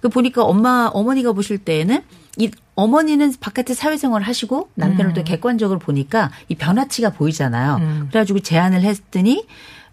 그 0.00 0.08
보니까 0.08 0.44
엄마 0.44 0.90
어머니가 0.92 1.32
보실 1.32 1.58
때에는 1.58 2.02
이 2.38 2.50
어머니는 2.76 3.34
바깥에 3.40 3.74
사회생활을 3.74 4.26
하시고 4.26 4.70
남편을 4.74 5.14
또 5.14 5.24
객관적으로 5.24 5.78
보니까 5.78 6.30
이 6.48 6.54
변화치가 6.54 7.10
보이잖아요. 7.10 7.76
음. 7.76 8.06
그래가지고 8.10 8.40
제안을 8.40 8.82
했더니 8.82 9.46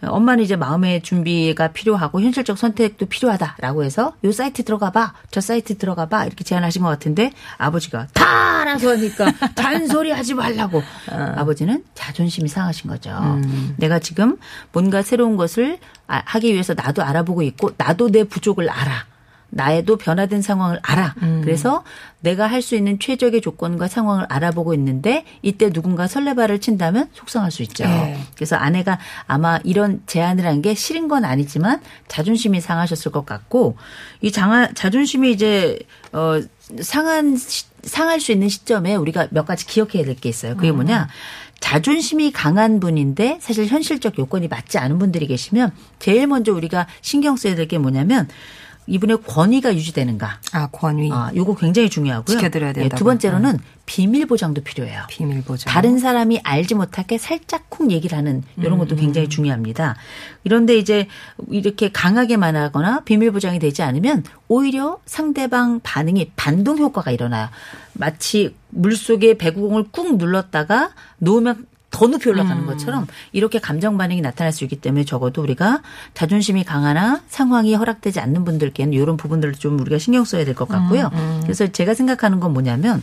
엄마는 0.06 0.44
이제 0.44 0.58
마음의 0.58 1.02
준비가 1.02 1.70
필요하고 1.70 2.20
현실적 2.20 2.58
선택도 2.58 3.06
필요하다라고 3.06 3.86
해서 3.86 4.14
요 4.26 4.32
사이트 4.34 4.66
들어가 4.66 4.92
봐. 4.92 5.14
저 5.32 5.40
사이트 5.40 5.78
들어가 5.78 6.08
봐. 6.10 6.26
이렇게 6.26 6.44
제안하신 6.44 6.82
것 6.82 6.90
같은데 6.90 7.32
아버지가 7.58 8.08
다 8.14 8.60
알아서 8.64 8.90
하니까 8.90 9.32
잔소리 9.56 10.12
하지 10.12 10.34
말라고. 10.34 10.84
아버지는 11.10 11.86
자존심이 11.94 12.50
상하신 12.50 12.90
거죠. 12.90 13.12
음. 13.12 13.76
내가 13.78 14.00
지금 14.00 14.36
뭔가 14.74 15.02
새로운 15.02 15.38
것을 15.38 15.80
아- 16.08 16.22
하기 16.26 16.52
위해서 16.52 16.74
나도 16.74 17.02
알아보고 17.02 17.42
있고 17.44 17.72
나도 17.78 18.10
내 18.12 18.26
부족을 18.26 18.70
알아. 18.70 19.06
나에도 19.56 19.98
변화된 19.98 20.42
상황을 20.42 20.80
알아. 20.82 21.14
음. 21.22 21.42
그래서 21.44 21.84
내가 22.22 22.48
할 22.48 22.62
수 22.64 22.76
있는 22.76 22.98
최적의 23.00 23.42
조건과 23.42 23.88
상황을 23.88 24.26
알아보고 24.30 24.74
있는데 24.74 25.26
이때 25.42 25.70
누군가 25.70 26.08
설레발을 26.08 26.60
친다면 26.60 27.10
속상할 27.14 27.52
수 27.52 27.62
있죠. 27.64 27.84
네. 27.84 28.18
그래서 28.36 28.56
아내가 28.56 28.98
아마 29.28 29.60
이런 29.64 30.02
제안을 30.08 30.46
한 30.46 30.62
게 30.62 30.74
싫은 30.74 31.08
건 31.08 31.26
아니지만 31.26 31.82
자존심이 32.08 32.62
상하셨을 32.62 33.12
것 33.12 33.26
같고 33.26 33.76
이 34.22 34.32
장하, 34.32 34.68
자존심이 34.74 35.32
이제 35.32 35.78
어 36.14 36.40
상한 36.82 37.36
시- 37.38 37.66
상할 37.84 38.20
수 38.22 38.32
있는 38.32 38.48
시점에 38.50 38.96
우리가 38.96 39.28
몇 39.32 39.46
가지 39.46 39.66
기억해야 39.68 40.06
될 40.06 40.16
게 40.16 40.30
있어요. 40.30 40.56
그게 40.56 40.72
뭐냐? 40.72 41.10
자존심이 41.60 42.32
강한 42.32 42.80
분인데 42.80 43.40
사실 43.42 43.66
현실적 43.68 44.18
요건이 44.18 44.48
맞지 44.48 44.78
않은 44.78 45.00
분들이 45.00 45.28
계시면 45.28 45.72
제일 46.00 46.28
먼저 46.28 46.54
우리가 46.54 46.88
신경 47.02 47.36
써야 47.38 47.56
될 47.56 47.68
게 47.68 47.78
뭐냐면 47.78 48.28
이분의 48.88 49.20
권위가 49.26 49.76
유지되는가. 49.76 50.40
아, 50.52 50.68
권위. 50.72 51.10
아, 51.12 51.32
요거 51.36 51.56
굉장히 51.56 51.90
중요하고요. 51.90 52.36
지켜드려야 52.36 52.70
예, 52.70 52.74
된다고요. 52.74 52.98
두 52.98 53.04
번째로는 53.06 53.60
비밀 53.86 54.26
보장도 54.26 54.62
필요해요. 54.64 55.04
비밀 55.10 55.44
보장. 55.44 55.72
다른 55.72 56.00
사람이 56.00 56.42
알지 56.44 56.76
못하게 56.76 57.18
살짝 57.18 57.70
쿵 57.70 57.92
얘기를 57.92 58.18
하는 58.18 58.44
이런 58.58 58.78
것도 58.78 58.96
굉장히 58.96 59.30
중요합니다. 59.30 59.96
이런데 60.44 60.78
이제 60.78 61.08
이렇게 61.50 61.92
강하게 61.92 62.38
말하거나 62.38 63.02
비밀 63.02 63.32
보장이 63.32 63.60
되지 63.60 63.82
않으면 63.82 64.24
오히려 64.48 65.00
상대방 65.06 65.80
반응이 65.82 66.32
반동 66.36 66.78
효과가 66.78 67.12
일어나요. 67.12 67.50
마치 67.94 68.56
물 68.70 68.96
속에 68.96 69.38
배구공을 69.38 69.86
꾹 69.92 70.18
눌렀다가 70.18 70.92
놓으면 71.20 71.68
더 71.94 72.08
높이 72.08 72.28
올라가는 72.28 72.66
것처럼 72.66 73.08
이렇게 73.32 73.60
감정 73.60 73.98
반응이 73.98 74.20
나타날 74.20 74.52
수 74.52 74.66
있기 74.66 74.78
때문에 74.78 75.06
적어도 75.06 75.42
우리가 75.44 75.82
자존심이 76.16 76.64
강하나 76.66 77.22
상황이 77.28 77.76
허락되지 77.76 78.20
않는 78.20 78.44
분들께는 78.44 78.92
이런 78.94 79.16
부분들을 79.16 79.54
좀 79.54 79.80
우리가 79.80 80.00
신경 80.00 80.26
써야 80.26 80.44
될 80.44 80.56
것 80.56 80.68
같고요. 80.68 81.12
그래서 81.44 81.68
제가 81.68 81.94
생각하는 81.94 82.40
건 82.40 82.52
뭐냐면 82.52 83.02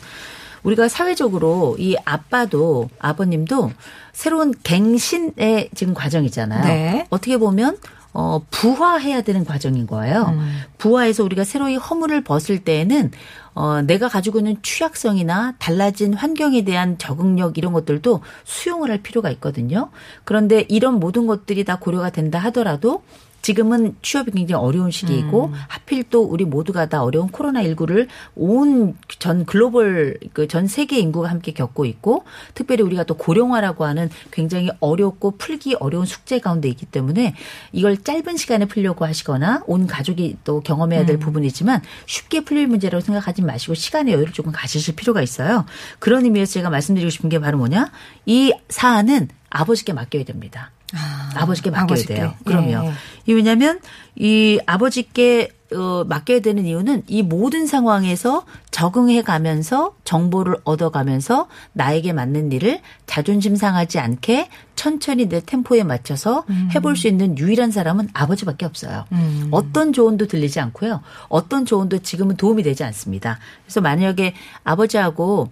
우리가 0.64 0.88
사회적으로 0.88 1.76
이 1.79 1.96
아빠도 2.05 2.90
아버님도 2.98 3.72
새로운 4.12 4.53
갱신의 4.62 5.70
지금 5.74 5.94
과정이잖아요. 5.94 6.64
네. 6.64 7.07
어떻게 7.11 7.38
보면 7.38 7.79
어, 8.12 8.42
부화해야 8.51 9.23
되는 9.23 9.44
과정인 9.44 9.87
거예요. 9.87 10.35
부화해서 10.79 11.23
우리가 11.25 11.44
새로이 11.44 11.77
허물을 11.77 12.23
벗을 12.25 12.59
때에는 12.64 13.12
어, 13.55 13.83
내가 13.83 14.09
가지고 14.09 14.38
있는 14.38 14.57
취약성이나 14.62 15.55
달라진 15.59 16.14
환경에 16.14 16.64
대한 16.64 16.99
적응력 16.99 17.59
이런 17.59 17.73
것들도 17.73 18.20
수용을 18.44 18.90
할 18.90 19.03
필요가 19.03 19.31
있거든요. 19.33 19.90
그런데 20.25 20.64
이런 20.68 21.01
모든 21.01 21.27
것들이 21.27 21.64
다 21.64 21.79
고려가 21.79 22.11
된다 22.11 22.38
하더라도 22.38 23.03
지금은 23.42 23.96
취업이 24.03 24.31
굉장히 24.33 24.62
어려운 24.62 24.90
시기이고 24.90 25.53
하필 25.68 26.05
또 26.11 26.22
우리 26.22 26.44
모두가 26.44 26.87
다 26.87 27.03
어려운 27.03 27.29
코로나19를 27.29 28.07
온 28.37 28.94
전 29.18 29.44
글로벌 29.44 30.18
그 30.33 30.46
전 30.46 30.66
세계 30.66 30.98
인구가 30.98 31.29
함께 31.31 31.53
겪고 31.53 31.85
있고 31.85 32.24
특별히 32.55 32.83
우리가 32.83 33.05
또 33.05 33.14
고령화라고 33.16 33.85
하는 33.85 34.11
굉장히 34.31 34.70
어렵고 34.81 35.33
풀기 35.38 35.76
어려운 35.81 36.07
숙제 36.07 36.38
가운데 36.40 36.68
있기 36.68 36.87
때문에 36.87 37.35
이걸 37.72 37.96
짧은 37.96 38.37
시간에 38.37 38.64
풀려고 38.66 39.05
하시거나 39.05 39.62
온 39.66 39.87
가족이 39.87 40.38
또 40.44 40.61
경험해야 40.61 41.07
될 41.07 41.18
부분이지만 41.18 41.83
쉽게 42.07 42.44
풀릴 42.44 42.66
문제라고 42.66 43.00
생각하지 43.05 43.42
마시고 43.42 43.74
시간의 43.74 44.14
여유를 44.14 44.33
조금 44.33 44.53
가지실 44.53 44.96
필요가 44.96 45.22
있어요. 45.22 45.64
그런 45.98 46.24
의미에서 46.24 46.53
제가 46.55 46.70
말씀드리고 46.70 47.11
싶은 47.11 47.29
게 47.29 47.38
바로 47.38 47.59
뭐냐? 47.59 47.90
이 48.26 48.53
사안은 48.68 49.29
아버지께 49.50 49.92
맡겨야 49.92 50.24
됩니다. 50.24 50.70
아, 50.94 51.46
버지께 51.46 51.70
맡겨야 51.70 51.83
아버지께. 51.85 52.14
돼요. 52.14 52.35
그럼요. 52.44 52.68
예, 52.68 52.88
예. 52.88 52.92
이 53.26 53.33
왜냐하면 53.33 53.81
이 54.16 54.59
아버지께 54.66 55.50
어, 55.72 56.05
맡겨야 56.05 56.40
되는 56.40 56.66
이유는 56.66 57.05
이 57.07 57.22
모든 57.22 57.64
상황에서 57.68 58.44
적응해 58.72 59.22
가면서 59.22 59.94
정보를 60.03 60.57
얻어 60.64 60.90
가면서 60.90 61.46
나에게 61.74 62.12
맞는 62.12 62.50
일을 62.50 62.81
자존심 63.07 63.55
상하지 63.55 64.00
않게 64.00 64.48
천천히 64.74 65.29
내 65.29 65.40
템포에 65.40 65.85
맞춰서 65.85 66.44
해볼 66.74 66.96
수 66.96 67.07
있는 67.07 67.38
유일한 67.38 67.70
사람은 67.70 68.09
아버지밖에 68.14 68.66
없어요. 68.66 69.05
어떤 69.53 69.92
조언도 69.92 70.26
들리지 70.26 70.59
않고요. 70.59 71.03
어떤 71.29 71.64
조언도 71.66 71.98
지금은 71.98 72.37
도움이 72.37 72.64
되지 72.64 72.83
않습니다. 72.83 73.38
그래서 73.64 73.81
만약에 73.81 74.35
아버지하고 74.64 75.50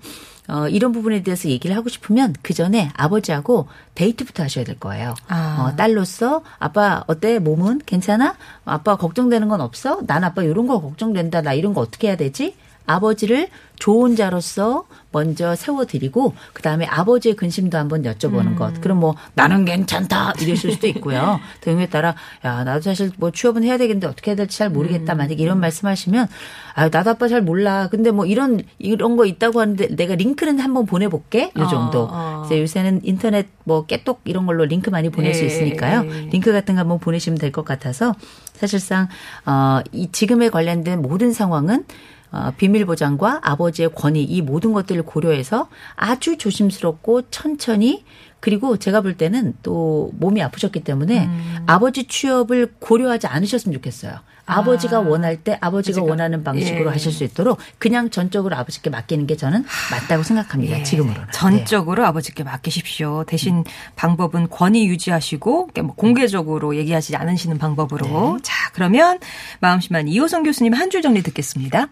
어, 0.48 0.66
이런 0.68 0.92
부분에 0.92 1.22
대해서 1.22 1.48
얘기를 1.48 1.76
하고 1.76 1.88
싶으면 1.88 2.34
그 2.42 2.54
전에 2.54 2.90
아버지하고 2.94 3.68
데이트부터 3.94 4.42
하셔야 4.42 4.64
될 4.64 4.78
거예요. 4.80 5.14
아. 5.28 5.58
어, 5.60 5.76
딸로서 5.76 6.42
아빠 6.58 7.04
어때 7.06 7.38
몸은 7.38 7.82
괜찮아? 7.84 8.36
아빠 8.64 8.96
걱정되는 8.96 9.48
건 9.48 9.60
없어? 9.60 10.00
난 10.06 10.24
아빠 10.24 10.42
이런 10.42 10.66
거 10.66 10.80
걱정된다. 10.80 11.42
나 11.42 11.52
이런 11.52 11.74
거 11.74 11.82
어떻게 11.82 12.08
해야 12.08 12.16
되지? 12.16 12.54
아버지를 12.88 13.48
좋은 13.78 14.16
자로서 14.16 14.86
먼저 15.12 15.54
세워드리고 15.54 16.34
그 16.52 16.62
다음에 16.62 16.84
아버지의 16.86 17.36
근심도 17.36 17.78
한번 17.78 18.02
여쭤보는 18.02 18.56
것. 18.58 18.80
그럼 18.80 18.98
뭐 18.98 19.14
나는 19.34 19.64
괜찮다 19.64 20.32
이랬을 20.40 20.72
수도 20.72 20.88
있고요. 20.88 21.38
등에 21.60 21.86
따라 21.88 22.16
야 22.44 22.64
나도 22.64 22.80
사실 22.80 23.12
뭐 23.18 23.30
취업은 23.30 23.62
해야 23.62 23.78
되겠는데 23.78 24.08
어떻게 24.08 24.32
해야 24.32 24.36
될지 24.36 24.58
잘 24.58 24.68
모르겠다. 24.70 25.14
만약 25.14 25.38
이런 25.38 25.60
말씀하시면 25.60 26.26
아 26.74 26.88
나도 26.88 27.10
아빠 27.10 27.28
잘 27.28 27.40
몰라. 27.40 27.88
근데 27.88 28.10
뭐 28.10 28.26
이런 28.26 28.62
이런 28.78 29.16
거 29.16 29.26
있다고 29.26 29.60
하는데 29.60 29.94
내가 29.94 30.16
링크는 30.16 30.58
한번 30.58 30.84
보내볼게. 30.86 31.52
요 31.56 31.68
정도. 31.68 32.08
어. 32.10 32.42
이제 32.46 32.60
요새는 32.60 33.02
인터넷 33.04 33.46
뭐 33.64 33.86
깨똑 33.86 34.22
이런 34.24 34.44
걸로 34.46 34.64
링크 34.64 34.90
많이 34.90 35.08
보낼 35.10 35.34
수 35.34 35.42
예, 35.42 35.46
있으니까요. 35.46 36.04
예. 36.10 36.20
링크 36.30 36.50
같은 36.52 36.74
거 36.74 36.80
한번 36.80 36.98
보내시면 36.98 37.38
될 37.38 37.52
것 37.52 37.64
같아서 37.64 38.14
사실상 38.54 39.08
어 39.46 39.82
이 39.92 40.10
지금에 40.10 40.48
관련된 40.50 41.00
모든 41.00 41.32
상황은 41.32 41.84
어, 42.30 42.52
비밀 42.56 42.84
보장과 42.84 43.40
아버지의 43.42 43.90
권위 43.94 44.22
이 44.22 44.42
모든 44.42 44.72
것들을 44.72 45.02
고려해서 45.02 45.68
아주 45.96 46.36
조심스럽고 46.36 47.30
천천히 47.30 48.04
그리고 48.40 48.76
제가 48.76 49.00
볼 49.00 49.16
때는 49.16 49.54
또 49.62 50.10
몸이 50.14 50.42
아프셨기 50.42 50.80
때문에 50.84 51.26
음. 51.26 51.56
아버지 51.66 52.04
취업을 52.04 52.74
고려하지 52.78 53.26
않으셨으면 53.26 53.74
좋겠어요. 53.74 54.18
아버지가 54.46 55.00
원할 55.00 55.36
때 55.36 55.58
아버지가 55.60 55.98
아버지가. 55.98 56.02
원하는 56.06 56.42
방식으로 56.42 56.86
예. 56.86 56.92
하실 56.92 57.12
수 57.12 57.22
있도록 57.24 57.58
그냥 57.78 58.08
전적으로 58.08 58.56
아버지께 58.56 58.88
맡기는 58.88 59.26
게 59.26 59.36
저는 59.36 59.64
맞다고 59.90 60.22
생각합니다. 60.22 60.78
예, 60.78 60.82
지금으로는. 60.84 61.20
네. 61.26 61.30
전적으로 61.32 62.06
아버지께 62.06 62.44
맡기십시오. 62.44 63.24
대신 63.26 63.64
방법은 63.96 64.48
권위 64.48 64.86
유지하시고 64.88 65.70
뭐 65.82 65.94
공개적으로 65.94 66.76
얘기하지 66.76 67.16
않으시는 67.16 67.58
방법으로. 67.58 68.06
네. 68.36 68.42
자, 68.42 68.54
그러면 68.72 69.18
마음심한 69.60 70.08
이호성 70.08 70.44
교수님 70.44 70.72
한 70.72 70.88
줄 70.88 71.02
정리 71.02 71.22
듣겠습니다. 71.22 71.88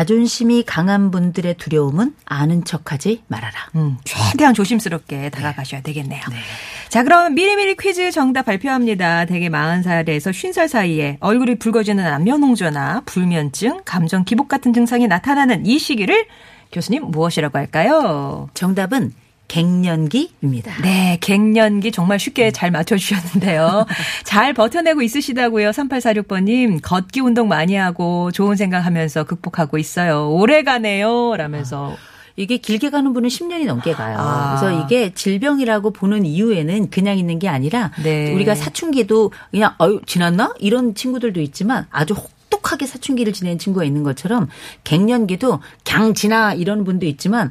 자존심이 0.00 0.62
강한 0.62 1.10
분들의 1.10 1.58
두려움은 1.58 2.14
아는 2.24 2.64
척하지 2.64 3.22
말아라. 3.28 3.52
음, 3.76 3.98
최대한 4.04 4.54
조심스럽게 4.54 5.28
다가가셔야 5.28 5.82
되겠네요. 5.82 6.22
자, 6.88 7.02
그럼 7.04 7.34
미리미리 7.34 7.76
퀴즈 7.76 8.10
정답 8.10 8.46
발표합니다. 8.46 9.26
대개 9.26 9.50
40살에서 9.50 10.30
50살 10.30 10.68
사이에 10.68 11.18
얼굴이 11.20 11.56
붉어지는 11.56 12.02
남녀농조나 12.02 13.02
불면증, 13.04 13.82
감정 13.84 14.24
기복 14.24 14.48
같은 14.48 14.72
증상이 14.72 15.06
나타나는 15.06 15.66
이 15.66 15.78
시기를 15.78 16.24
교수님 16.72 17.10
무엇이라고 17.10 17.58
할까요? 17.58 18.48
정답은 18.54 19.12
갱년기입니다. 19.50 20.80
네, 20.82 21.18
갱년기 21.20 21.90
정말 21.90 22.20
쉽게 22.20 22.52
잘 22.52 22.70
맞춰주셨는데요. 22.70 23.84
잘 24.22 24.54
버텨내고 24.54 25.02
있으시다고요. 25.02 25.70
3846번님, 25.70 26.78
걷기 26.80 27.20
운동 27.20 27.48
많이 27.48 27.74
하고 27.74 28.30
좋은 28.30 28.54
생각 28.54 28.86
하면서 28.86 29.24
극복하고 29.24 29.76
있어요. 29.76 30.30
오래 30.30 30.62
가네요. 30.62 31.34
라면서. 31.36 31.96
이게 32.36 32.58
길게 32.58 32.90
가는 32.90 33.12
분은 33.12 33.28
10년이 33.28 33.66
넘게 33.66 33.92
가요. 33.92 34.16
아. 34.18 34.56
그래서 34.60 34.84
이게 34.84 35.12
질병이라고 35.12 35.90
보는 35.90 36.24
이유에는 36.24 36.88
그냥 36.88 37.18
있는 37.18 37.40
게 37.40 37.48
아니라 37.48 37.90
네. 38.02 38.32
우리가 38.32 38.54
사춘기도 38.54 39.32
그냥 39.50 39.74
어유 39.80 40.00
지났나 40.06 40.54
이런 40.60 40.94
친구들도 40.94 41.40
있지만 41.40 41.86
아주 41.90 42.14
혹독하게 42.14 42.86
사춘기를 42.86 43.32
지낸 43.32 43.58
친구가 43.58 43.84
있는 43.84 44.04
것처럼 44.04 44.48
갱년기도 44.84 45.60
갱 45.84 46.14
지나 46.14 46.54
이런 46.54 46.84
분도 46.84 47.04
있지만 47.04 47.50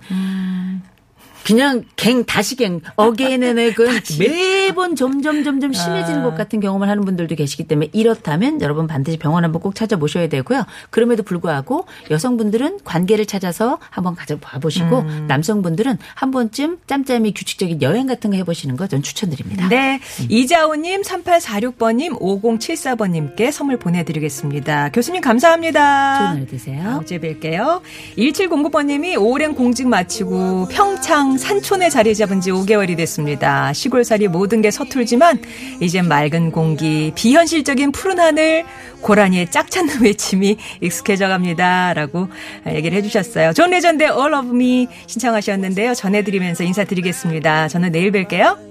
그냥 1.45 1.83
갱 1.95 2.25
다시 2.25 2.55
갱 2.55 2.81
어게인의 2.95 3.73
그 3.73 3.87
매번 4.19 4.95
점점 4.95 5.43
점점 5.43 5.71
심해지는 5.73 6.19
아. 6.19 6.23
것 6.23 6.35
같은 6.35 6.59
경험을 6.59 6.89
하는 6.89 7.03
분들도 7.05 7.35
계시기 7.35 7.63
때문에 7.63 7.89
이렇다면 7.93 8.61
여러분 8.61 8.85
반드시 8.87 9.17
병원 9.17 9.45
한번 9.45 9.61
꼭 9.61 9.75
찾아보셔야 9.75 10.27
되고요. 10.27 10.65
그럼에도 10.89 11.23
불구하고 11.23 11.85
여성분들은 12.11 12.79
관계를 12.83 13.25
찾아서 13.25 13.77
한번 13.89 14.15
가져봐 14.15 14.59
보시고 14.59 14.99
음. 14.99 15.25
남성분들은 15.27 15.97
한 16.15 16.31
번쯤 16.31 16.79
짬짬이 16.85 17.33
규칙적인 17.33 17.81
여행 17.81 18.07
같은 18.07 18.31
거 18.31 18.35
해보시는 18.37 18.75
거 18.75 18.89
전 18.89 19.03
추천드립니다. 19.03 19.69
네. 19.69 19.99
이자호님, 20.29 21.03
3846번님, 21.03 22.19
5074번님께 22.19 23.51
선물 23.51 23.77
보내드리겠습니다. 23.77 24.89
교수님 24.89 25.21
감사합니다. 25.21 26.17
좋은 26.17 26.27
하루 26.37 26.45
되세요. 26.47 26.83
다음 26.83 27.05
주에 27.05 27.19
뵐게요. 27.19 27.81
1709번님이 28.17 29.21
오랜 29.21 29.53
공직 29.55 29.87
마치고 29.87 30.67
평창 30.69 31.28
산촌에 31.37 31.89
자리 31.89 32.15
잡은 32.15 32.41
지 32.41 32.51
5개월이 32.51 32.97
됐습니다. 32.97 33.73
시골살이 33.73 34.27
모든 34.27 34.61
게 34.61 34.71
서툴지만 34.71 35.41
이젠 35.79 36.07
맑은 36.07 36.51
공기, 36.51 37.11
비현실적인 37.15 37.91
푸른 37.91 38.19
하늘, 38.19 38.65
고라니의 39.01 39.51
짝찾는 39.51 40.01
외침이 40.03 40.57
익숙해져 40.81 41.27
갑니다. 41.27 41.93
라고 41.93 42.27
얘기를 42.67 42.97
해주셨어요. 42.97 43.53
존 43.53 43.69
레전드의 43.71 44.09
All 44.09 44.33
of 44.33 44.49
Me 44.49 44.87
신청하셨는데요. 45.07 45.93
전해드리면서 45.93 46.63
인사드리겠습니다. 46.63 47.67
저는 47.67 47.91
내일 47.91 48.11
뵐게요. 48.11 48.69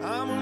I'm 0.00 0.30
on 0.30 0.38